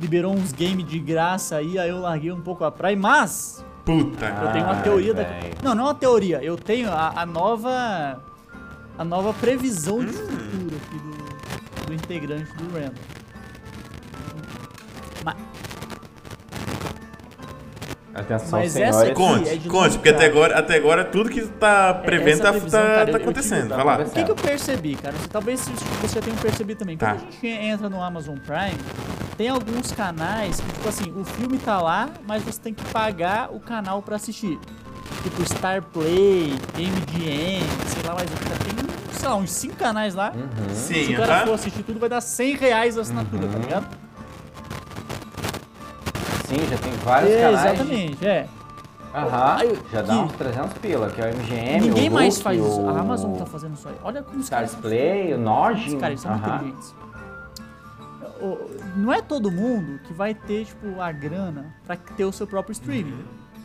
[0.00, 4.26] liberou uns games de graça aí, aí eu larguei um pouco a Prime, mas Puta.
[4.26, 5.22] eu tenho uma Ai, teoria da.
[5.22, 5.54] velho.
[5.62, 8.20] Não, não é uma teoria, eu tenho a, a nova.
[8.96, 10.04] A nova previsão Hum.
[10.06, 12.92] de futuro aqui do, do integrante do Random.
[18.14, 19.10] Atenção, Mas essa senhores.
[19.10, 22.42] aqui- Conte, é de conte, porque até agora, até agora tudo que tá prevendo essa
[22.44, 23.68] tá, previsão, tá, cara, tá eu tive- acontecendo.
[23.70, 24.04] tá Vai lá.
[24.04, 25.14] O que, que eu percebi, cara?
[25.32, 25.68] Talvez
[26.00, 26.96] você tenha percebido também.
[26.96, 27.16] Quando Tá.
[27.16, 28.78] a gente entra no Amazon Prime,
[29.36, 33.52] tem alguns canais que, tipo assim, o filme tá lá, mas você tem que pagar
[33.52, 34.58] o canal pra assistir.
[35.24, 38.44] Tipo Star Play, MGM, sei lá mais o que.
[38.64, 40.32] Tem, sei lá, uns 5 canais lá.
[40.72, 41.46] Se Sim, o cara aham.
[41.46, 43.52] for assistir tudo, vai dar 100 reais a assinatura, Uhum.
[43.52, 43.86] tá ligado?
[46.44, 47.64] Sim, já tem vários É, canais.
[47.64, 48.48] exatamente, é.
[49.14, 52.40] Aham, Aí, já dá que- uns 300 pila, que é o MGM, Ninguém o mais
[52.40, 52.80] faz isso.
[52.80, 53.94] o A Amazon tá fazendo isso aí.
[54.02, 55.98] Olha como os Stars caras Play, o Os Nojin.
[56.00, 56.56] caras são muito aham.
[56.56, 56.94] inteligentes.
[58.96, 62.72] Não é todo mundo que vai ter, tipo, a grana pra ter o seu próprio
[62.72, 63.24] streaming.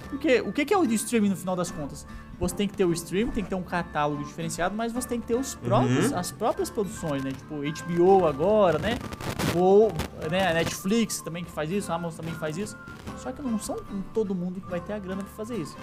[0.09, 2.05] Porque o que é o streaming no final das contas?
[2.39, 5.19] Você tem que ter o streaming, tem que ter um catálogo diferenciado, mas você tem
[5.19, 7.31] que ter os próprios, as próprias produções, né?
[7.31, 8.97] Tipo, HBO agora, né?
[9.57, 9.91] Ou
[10.31, 12.77] né, a Netflix também que faz isso, a Amazon também faz isso.
[13.17, 13.75] Só que não são
[14.13, 15.75] todo mundo que vai ter a grana pra fazer isso.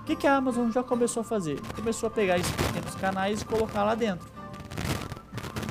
[0.00, 1.58] O que, que a Amazon já começou a fazer?
[1.74, 4.28] Começou a pegar esses pequenos canais e colocar lá dentro.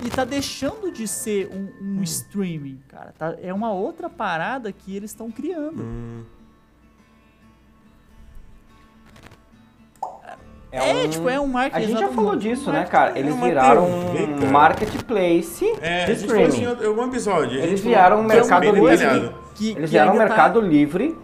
[0.06, 3.14] E tá deixando de ser um, um streaming, cara.
[3.18, 5.82] Tá- é uma outra parada que eles estão criando.
[5.82, 6.24] Hum,
[10.76, 11.84] É, tipo, é um marketing.
[11.84, 13.18] A gente já falou um disso, né, cara?
[13.18, 16.64] Eles uma viraram TV, um marketplace É, de assim streaming.
[16.64, 17.60] em algum episódio.
[17.60, 19.32] Eles viraram um mercado livre.
[19.56, 21.16] Que, Eles que viraram um mercado tá, livre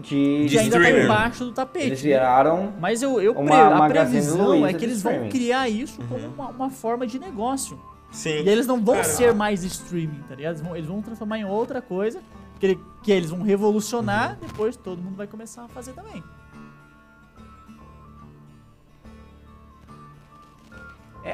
[0.00, 0.46] de...
[0.46, 1.04] de ainda tá streamer.
[1.04, 1.86] embaixo do tapete.
[1.86, 2.08] Eles né?
[2.10, 2.72] viraram...
[2.80, 5.30] Mas eu, eu uma pre- a previsão é que eles vão streaming.
[5.30, 7.78] criar isso como uma, uma forma de negócio.
[8.10, 8.30] Sim.
[8.42, 10.54] E eles não vão Cara, ser mais streaming, tá ligado?
[10.54, 12.18] Eles vão, eles vão transformar em outra coisa
[12.58, 14.48] que, ele- que eles vão revolucionar, Uhum.
[14.48, 16.24] depois todo mundo vai começar a fazer também.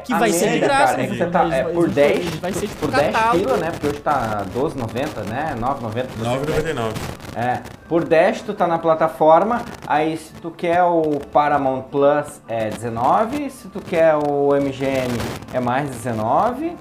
[0.01, 1.05] Que vai ser de graça, cara, né?
[1.05, 3.45] é você tá, é, por vão- 10, eles- vai ser por 10 catálogo.
[3.45, 3.71] pila, né?
[3.71, 5.55] Porque hoje tá 12,90, né?
[5.59, 6.09] 9,90.
[6.19, 6.93] 9,99.
[7.37, 12.69] É, por 10 tu tá na plataforma, aí se tu quer o Paramount Plus é
[12.69, 15.09] 19, se tu quer o MGM
[15.53, 16.77] é mais 19,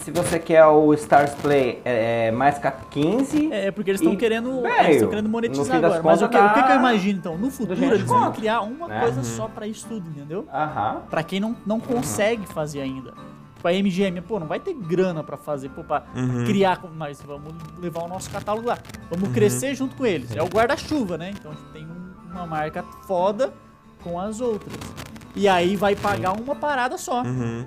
[0.00, 3.52] se você quer o Stars Play é, é mais ca- 15.
[3.52, 6.02] É, porque eles estão querendo, velho, eles estão querendo monetizar agora.
[6.02, 7.36] Mas o que, contas o que que eu dá- imagino então?
[7.38, 9.00] No futuro eles vão criar uma né?
[9.00, 9.24] coisa Uhum.
[9.24, 10.46] só pra isso tudo, entendeu?
[10.52, 11.02] Aham.
[11.10, 13.12] Pra quem não, não consegue fazer ainda.
[13.56, 16.44] Tipo, a MGM, pô, não vai ter grana pra fazer, pô, pra Uhum.
[16.46, 18.78] criar, mas vamos levar o nosso catálogo lá.
[19.10, 20.34] Vamos crescer junto com eles.
[20.34, 21.30] É o guarda-chuva, né?
[21.38, 23.52] Então a gente tem um- uma marca foda
[24.02, 24.72] com as outras.
[25.36, 27.22] E aí vai pagar uma parada só.
[27.22, 27.66] Uhum.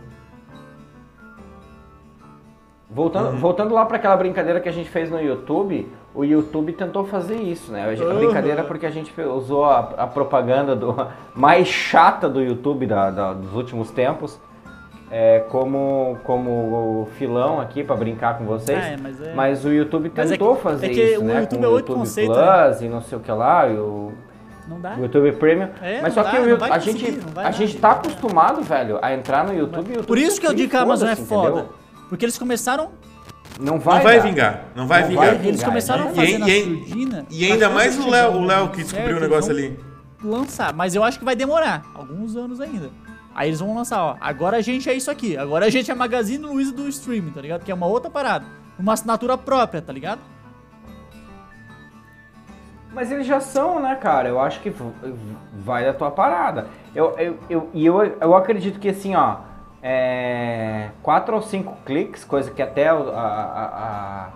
[2.94, 7.04] Voltando, voltando lá para aquela brincadeira que a gente fez no YouTube, o YouTube tentou
[7.06, 7.86] fazer isso, né?
[7.86, 8.18] A Uhum.
[8.20, 10.96] brincadeira porque a gente usou a, a propaganda do,
[11.34, 14.40] mais chata do YouTube da- da- dos últimos tempos
[15.10, 18.78] é, como, como filão aqui para brincar com vocês.
[18.78, 21.42] É, mas é- Mas o YouTube é tentou que- fazer é que isso, o né?
[21.42, 24.12] YouTube com é o YouTube conceito, Plus e não sei o que lá, e o,
[24.68, 24.96] Não dá.
[24.98, 25.70] o YouTube Premium.
[25.82, 29.44] É, mas só dá, que o a gente, a gente tá acostumado, velho, a entrar
[29.46, 31.50] no YouTube e o YouTube Por isso que eu digo que a Amazon é foda.
[31.50, 31.83] entendeu?
[32.10, 32.92] Porque eles começaram
[33.60, 34.62] Não vai, não vai vingar.
[34.76, 35.36] Não vai Não vingar.
[35.36, 36.14] vai Eles começaram a né?
[36.14, 37.26] fazer E- na e- surdina.
[37.30, 39.80] E ainda mais o Léo, o Léo momento que descobriu certo, o negócio ali.
[40.24, 42.90] Lançar, mas eu acho que vai demorar alguns anos ainda.
[43.36, 44.16] Aí eles vão lançar, ó.
[44.22, 45.36] Agora a gente é isso aqui.
[45.36, 47.64] Agora a gente é Magazine Luiza do streaming, tá ligado?
[47.64, 48.46] Que é uma outra parada.
[48.78, 50.20] Uma assinatura própria, tá ligado?
[52.94, 54.30] Mas eles já são, né, cara?
[54.30, 54.72] Eu acho que
[55.64, 56.68] vai da tua parada.
[56.94, 59.38] Eu, eu, eu, e eu, eu acredito que assim, ó,
[59.86, 64.30] é, quatro ou cinco cliques, coisa que até a, a, a,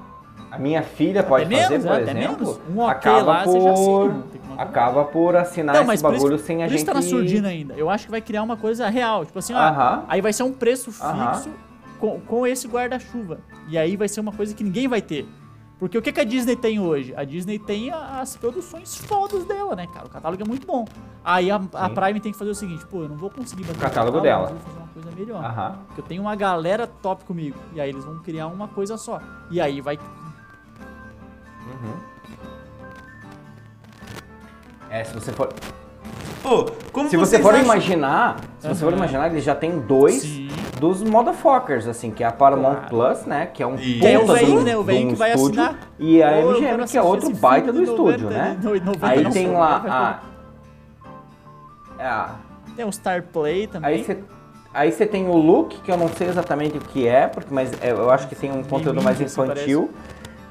[0.52, 2.62] a minha filha pode Até fazer, menos, por exemplo.
[2.70, 4.24] Um ok acaba lá, por assina,
[4.58, 7.48] acaba por assinar Não, esse por isso, bagulho sem a isso gente tá na surdina
[7.48, 7.74] ainda.
[7.76, 9.26] Eu acho que vai criar uma coisa real.
[9.26, 9.58] Tipo assim, ó.
[9.58, 10.04] Aham.
[10.10, 11.42] Aí vai ser um preço fixo Aham.
[11.98, 13.40] com, com esse guarda-chuva.
[13.70, 15.26] E aí vai ser uma coisa que ninguém vai ter.
[15.80, 17.14] Porque o que, que a Disney tem hoje?
[17.16, 20.08] A Disney tem a- as produções fodas dela, né, cara?
[20.08, 20.86] O catálogo é muito bom.
[21.24, 21.90] Aí a, a.
[21.90, 24.44] Prime tem que fazer o seguinte, pô, eu não vou conseguir bater O catálogo dela.
[24.44, 25.44] mas eu vou fazer uma coisa melhor.
[25.46, 25.78] Aham.
[25.88, 27.58] Porque eu tenho uma galera top comigo.
[27.74, 29.22] E aí eles vão criar uma coisa só.
[29.52, 29.98] E aí vai.
[29.98, 31.94] Uhum.
[34.90, 35.54] É, se você for,
[36.44, 40.22] Ô, como se você for acham- imaginar, se você for imaginar, eles já tem dois
[40.22, 40.48] Sim.
[40.80, 43.14] Dos motherfuckers, assim, que é a Paramount Claro.
[43.16, 43.48] Plus, né?
[43.54, 44.78] Que é um E- puta é o um- velhinho, né?
[44.78, 45.80] O um velhinho que vai estúdio, assinar.
[46.00, 48.58] E a MGM, que é outro baita do estúdio, 90, né?
[48.64, 50.22] no- 90 Aí não, tem lá
[52.00, 52.04] a...
[52.04, 53.90] É, Tem o Star Play também.
[53.90, 54.18] aí você
[54.74, 57.72] aí você tem o look, que eu não sei exatamente o que é, porque mas
[57.82, 59.90] é, eu acho que tem um conteúdo mais infantil.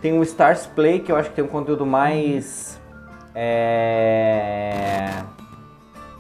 [0.03, 2.81] Tem o Stars Play, que eu acho que tem um conteúdo mais
[3.35, 5.11] é,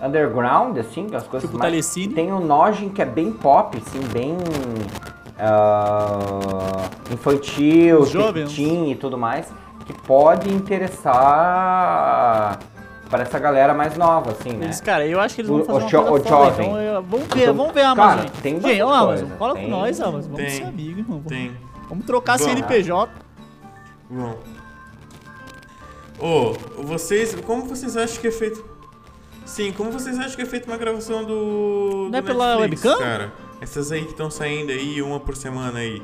[0.00, 1.70] underground, assim, que as coisas Tipo mais...
[1.70, 2.12] Telecine.
[2.14, 4.36] Tem o Nojin, que é bem pop, assim, bem
[5.38, 8.04] ah, infantil,
[8.54, 9.46] teen e tudo mais,
[9.86, 12.58] que pode interessar
[13.10, 14.64] para essa galera mais nova, assim, né?
[14.66, 16.44] Eles, cara, eu acho que eles vão O- fazer o uma jo- coisa o foda,
[16.50, 16.66] jovem.
[16.66, 18.30] então, eu- vamos ver, Então, vamos ver a cara, Amazon.
[18.42, 19.64] tem Gente, ô Amazon, cola tem.
[19.64, 20.22] com nós, Amazon.
[20.32, 20.50] Vamos Tem.
[20.50, 21.18] ser amigos, irmão.
[21.18, 21.52] Vamos, Tem.
[21.88, 22.52] vamos trocar a Vamos.
[22.52, 23.12] CNPJ.
[24.10, 24.34] Bom.
[26.18, 27.34] Ô, vocês.
[27.46, 28.64] Como vocês acham que é feito.
[29.46, 32.08] Sim, como vocês acham que é feita uma gravação do.
[32.10, 32.98] Não é do pela Netflix, webcam?
[33.02, 33.32] Cara?
[33.60, 36.02] Essas aí que estão saindo aí, uma por semana aí.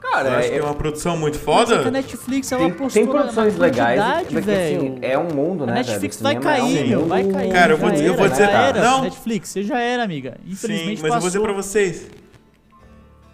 [0.00, 1.90] Cara, Você acha que é uma produção muito Mas é a foda?
[1.90, 4.76] Netflix, ela tem, tem produções legais, porque, velho.
[4.82, 5.74] assim, é um mundo, A né?
[5.74, 6.40] Netflix velho?
[6.40, 7.52] vai é um cair, meu, vai mundo- cair.
[7.52, 8.82] Cara, eu vou dizer- eu era, vou dizer- era.
[8.82, 9.02] não.
[9.02, 10.36] Netflix, você já era, amiga.
[10.44, 11.42] Sim, Infelizmente mas eu vou dizer passou.
[11.42, 12.10] pra vocês.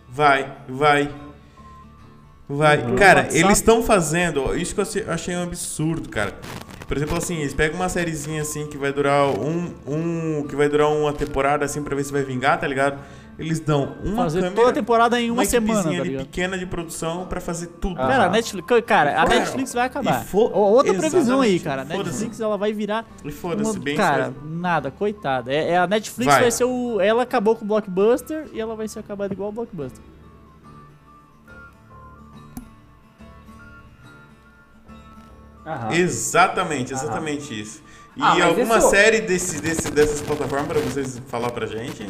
[0.08, 1.10] Vai, vai.
[2.48, 2.78] Vai.
[2.82, 2.96] Uhum.
[2.96, 3.38] Cara, WhatsApp.
[3.40, 4.54] eles estão fazendo.
[4.56, 6.34] Isso que eu achei um absurdo, cara.
[6.88, 9.74] Por exemplo, assim, eles pegam uma sériezinha assim que vai durar um.
[9.86, 12.98] um que vai durar uma temporada assim pra ver se vai vingar, tá ligado?
[13.38, 16.58] Eles dão uma Fazer câmera, toda a temporada em uma, uma semana, tá ali pequena
[16.58, 17.94] de produção pra fazer tudo.
[17.94, 18.28] Cara, a.
[18.30, 20.26] Netflix, cara, a Netflix vai acabar.
[20.32, 21.82] Outra previsão aí, cara.
[21.82, 22.08] A foda-se.
[22.10, 23.06] Netflix ela vai virar.
[23.24, 25.52] E foda-se, uma- bem Cara, nada, coitada.
[25.52, 26.40] É, é a Netflix Vai.
[26.40, 26.50] vai.
[26.50, 27.00] ser o.
[27.00, 30.02] Ela acabou com o Blockbuster e ela vai ser acabada igual o Blockbuster.
[35.68, 35.92] Aham.
[35.92, 37.82] Exatamente, exatamente isso.
[38.16, 42.06] E Ah, mas alguma isso- série desse, desse, dessas plataformas pra vocês falar pra gente?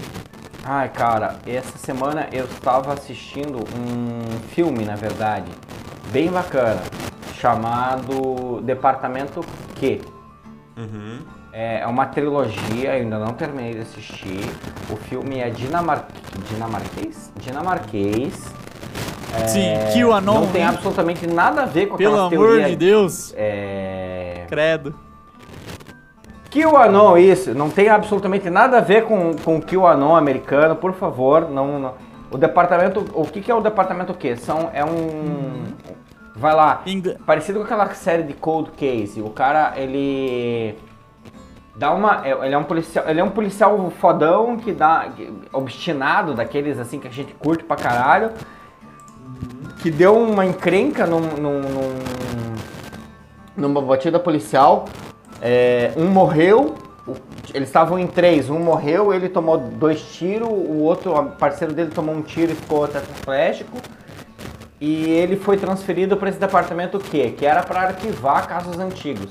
[0.65, 5.51] Ai, cara, essa semana eu estava assistindo um filme, na verdade,
[6.13, 6.81] bem bacana,
[7.41, 9.45] chamado Departamento
[9.79, 10.01] Q.
[10.77, 11.19] Uhum.
[11.53, 14.41] É uma trilogia, eu ainda não terminei de assistir.
[14.91, 16.07] O filme é dinamar...
[16.51, 17.33] dinamarquês?
[17.37, 18.35] Dinamarquês.
[19.47, 20.41] Sim, É, Kill Anon.
[20.41, 20.69] Não tem né?
[20.69, 22.71] absolutamente nada a ver com Pelo aquelas amor teorias...
[22.71, 23.35] de Deus.
[23.37, 24.45] É...
[24.49, 24.95] Credo.
[26.51, 31.49] QAnon, isso, não tem absolutamente nada a ver com, com o QAnon americano, por favor,
[31.51, 31.95] não, não-
[32.31, 34.37] O departamento, o que, que é o departamento Q?
[34.37, 35.65] São, é um...
[36.35, 40.75] Vai lá, Ingl- parecido com aquela série de Cold Case, o cara, ele...
[41.77, 45.31] Dá uma, é- ele é um policial, ele é um policial fodão que dá, que-
[45.53, 48.31] obstinado, daqueles assim que a gente curte pra caralho,
[49.81, 52.55] que deu uma encrenca num, num- num-
[53.57, 54.87] numa batida policial.
[55.41, 56.75] É, um morreu,
[57.55, 61.91] eles estavam em três, um morreu, ele tomou dois tiros, o outro o parceiro dele
[61.91, 63.79] tomou um tiro e ficou tetraplégico.
[64.81, 69.29] E ele foi transferido para esse departamento Q, que era para arquivar casos antigos.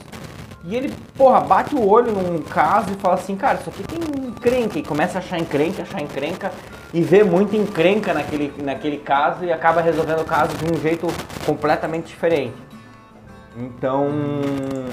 [0.65, 3.99] E ele, porra, bate o olho num caso e fala assim, cara, isso aqui tem
[4.27, 4.77] encrenca.
[4.77, 6.51] E começa a achar encrenca, achar encrenca
[6.93, 11.07] e vê muita encrenca naquele, naquele caso e acaba resolvendo o caso de um jeito
[11.45, 12.55] completamente diferente.
[13.57, 14.07] Então,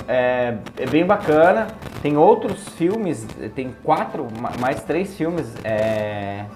[0.08, 1.66] é, é bem bacana.
[2.02, 6.46] Tem outros filmes, tem quatro, ma- mais três filmes é,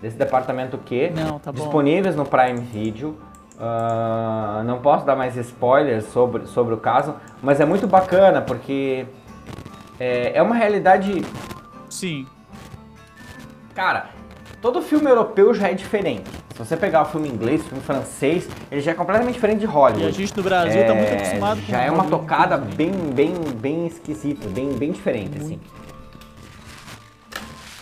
[0.00, 3.16] desse departamento Q Não, tá disponíveis no Prime Video.
[3.60, 9.06] Ah, não posso dar mais spoilers sobre, sobre o caso, mas é muito bacana porque
[10.00, 11.24] é, é uma realidade.
[11.88, 12.26] Sim.
[13.72, 14.06] Cara,
[14.62, 16.30] todo filme europeu já é diferente.
[16.54, 19.64] Se você pegar o filme inglês, o filme francês, ele já é completamente diferente de
[19.64, 20.06] E Hollywood.
[20.06, 22.74] a gente no Brasil tá muito É, acostumado com Já é uma tocada também.
[22.76, 25.60] bem, bem, bem esquisita, bem, bem diferente, assim.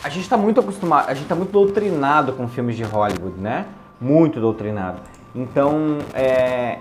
[0.02, 3.66] A gente tá muito acostumado, a gente tá muito doutrinado com filmes de Hollywood, né?
[4.00, 4.98] Muito doutrinado.
[5.34, 6.78] Então, é,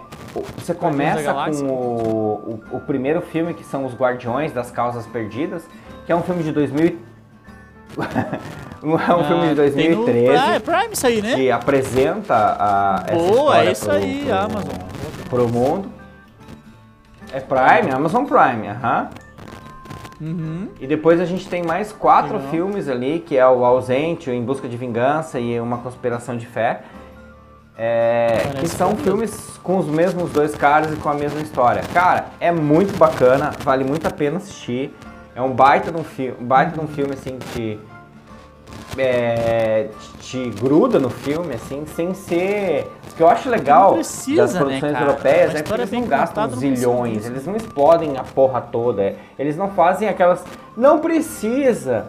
[0.57, 5.67] você começa com o, o, o primeiro filme, que são Os Guardiões das Causas Perdidas,
[6.05, 6.97] que é um filme de 2000
[8.83, 11.35] e- é um filme de Ah, tem no- 2013 Ah, é Prime isso aí, né?
[11.35, 14.75] que apresenta a, essa Boa, é isso pro, aí, pro, Amazon.
[15.29, 15.89] pro mundo.
[17.31, 19.09] É Prime, Amazon Prime, aham.
[20.21, 20.67] Uhum.
[20.79, 22.51] E depois a gente tem mais quatro Legal.
[22.51, 26.45] filmes ali, que é o Ausente, o Em Busca de Vingança e Uma Conspiração de
[26.45, 26.81] Fé.
[27.77, 29.03] É, que são mesmo.
[29.05, 31.81] filmes com os mesmos dois caras e com a mesma história.
[31.93, 34.93] Cara, é muito bacana, vale muito a pena assistir.
[35.33, 37.79] É um baita de um, fi baita de um filme assim que
[38.97, 39.87] é,
[40.19, 42.87] te, gruda no filme, assim, sem ser.
[43.11, 45.05] O que eu acho legal precisa, das né, produções cara?
[45.05, 49.01] europeias é que história eles não gastam zilhões, eles não explodem a porra toda.
[49.03, 49.15] é.
[49.37, 50.43] Eles não fazem aquelas.
[50.75, 52.07] Não precisa!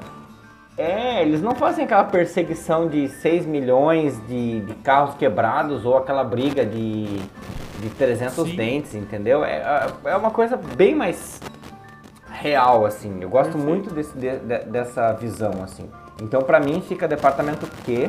[0.79, 6.25] É, eles não fazem aquela perseguição de 6 milhões de, de carros quebrados ou aquela
[6.25, 7.05] briga de,
[7.81, 8.57] de 300 Sim.
[8.57, 9.45] dentes, entendeu?
[9.45, 11.39] É, é uma coisa bem mais
[12.33, 13.19] real, assim.
[13.21, 13.69] Eu gosto Perfeito.
[13.69, 15.87] muito desse, de- de- dessa visão, assim.
[16.23, 18.09] Então, pra mim, fica Departamento Q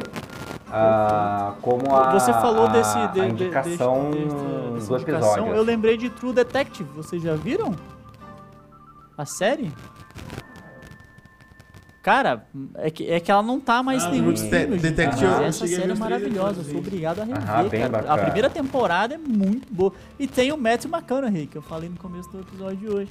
[0.74, 4.36] ah, como a, Você falou a, desse a de, de- indicação desta-
[4.74, 5.32] dessa do indicação.
[5.34, 5.54] episódio.
[5.56, 6.90] Eu lembrei de True Detective.
[6.96, 7.76] Vocês já viram?
[9.18, 9.72] A série?
[12.02, 12.48] Cara,
[12.78, 14.76] é que, é que ela não tá mais Ah, nenhum filme.
[14.76, 16.64] Em Detective, mas essa a série é maravilhosa.
[16.64, 18.12] Sou obrigado a rever, Aham, bem cara.
[18.14, 19.94] A primeira temporada é muito boa.
[20.18, 23.10] E tem o Matthew McConaughey, que eu falei no começo do episódio de hoje.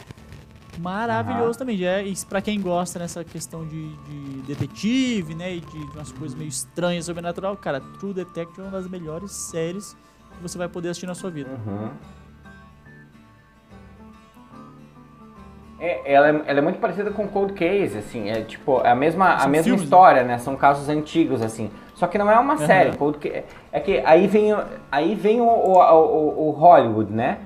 [0.78, 1.76] Maravilhoso também.
[1.76, 5.54] Já é, isso pra quem gosta nessa questão de, de detetive, né?
[5.56, 7.56] E de, umas coisas meio estranhas, sobrenatural.
[7.56, 9.96] Cara, True Detective é uma das melhores séries
[10.36, 11.50] que você vai poder assistir na sua vida.
[11.66, 11.90] Uhum.
[15.78, 18.94] É, ela, é, ela é muito parecida com Cold Case, assim, é tipo, é a
[18.94, 19.84] mesma, a mesma filmes, né?
[19.84, 20.38] história, né?
[20.38, 21.70] São casos antigos, assim.
[21.94, 22.66] Só que não é uma Aham.
[22.66, 22.96] série.
[22.98, 23.42] Cold Ca-
[23.72, 24.62] é que aí vem, o-
[24.92, 27.38] aí vem o, o, o- o Hollywood, né?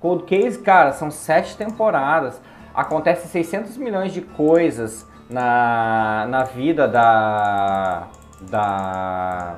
[0.00, 2.40] Cold Case, cara, são sete temporadas.
[2.74, 8.08] Acontece 600 milhões de coisas na, na vida da,
[8.40, 9.56] da,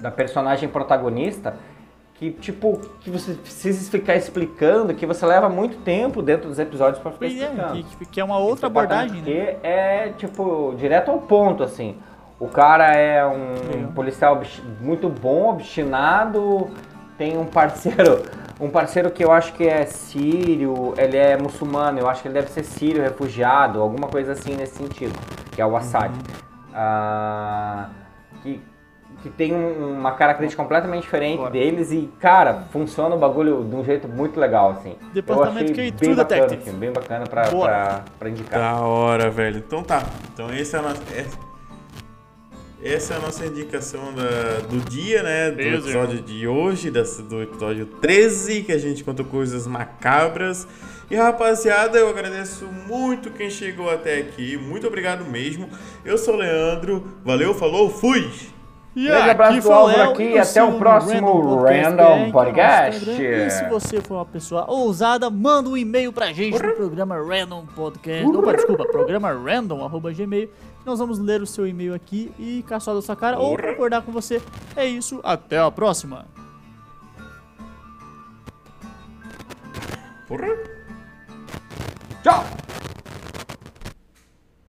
[0.00, 1.54] da personagem protagonista
[2.14, 6.98] que, tipo, que você precisa ficar explicando, que você leva muito tempo dentro dos episódios
[6.98, 7.72] ficar Pois é, explicando.
[7.74, 9.52] que, que- que é uma outra departamento abordagem, né?
[9.54, 11.96] Q é, tipo, direto ao ponto, assim.
[12.38, 13.92] O cara é um Legal.
[13.94, 14.40] policial
[14.80, 16.70] muito bom, obstinado,
[17.18, 18.22] tem um parceiro,
[18.64, 22.34] um parceiro que eu acho que é sírio, ele é muçulmano, eu acho que ele
[22.34, 25.18] deve ser sírio, refugiado, alguma coisa assim nesse sentido,
[25.50, 26.12] que é o Assad.
[26.12, 26.72] Uhum.
[26.74, 27.88] Ah,
[28.42, 28.60] que,
[29.22, 31.50] que tem um- uma característica completamente diferente Bora.
[31.50, 34.96] deles e, cara, funciona o bagulho de um jeito muito legal, assim.
[35.12, 36.76] Departamento eu Q, achei True bem bacana o Detective.
[36.76, 38.60] bem bacana pra, pra, pra indicar.
[38.60, 39.58] Da hora, velho.
[39.58, 40.02] Então tá.
[40.32, 41.02] Então esse é a nossa.
[41.14, 41.26] é-
[42.84, 45.50] Essa é a nossa indicação da- do dia, né?
[45.50, 45.88] Do Beleza.
[45.88, 50.66] episódio de hoje, desse- do episódio 13, que a gente contou coisas macabras.
[51.08, 54.56] E rapaziada, eu agradeço muito quem chegou até aqui.
[54.56, 55.68] Muito obrigado mesmo.
[56.04, 57.04] Eu sou o Leandro.
[57.24, 58.28] Valeu, falou, fui!
[58.94, 63.10] E Grande abraço do Álvaro aqui e até o próximo Random Podcast.
[63.10, 67.64] E se você for uma pessoa ousada, manda um e-mail pra gente no programa Random
[67.74, 68.26] Podcast.
[68.36, 70.50] Opa, desculpa, programa Random, arroba gmail.
[70.84, 74.10] Nós vamos ler o seu e-mail aqui e caçar da sua cara ou concordar com
[74.10, 74.42] você.
[74.74, 76.26] É isso, até a próxima.
[80.26, 80.48] Porra!
[82.22, 82.44] Tchau!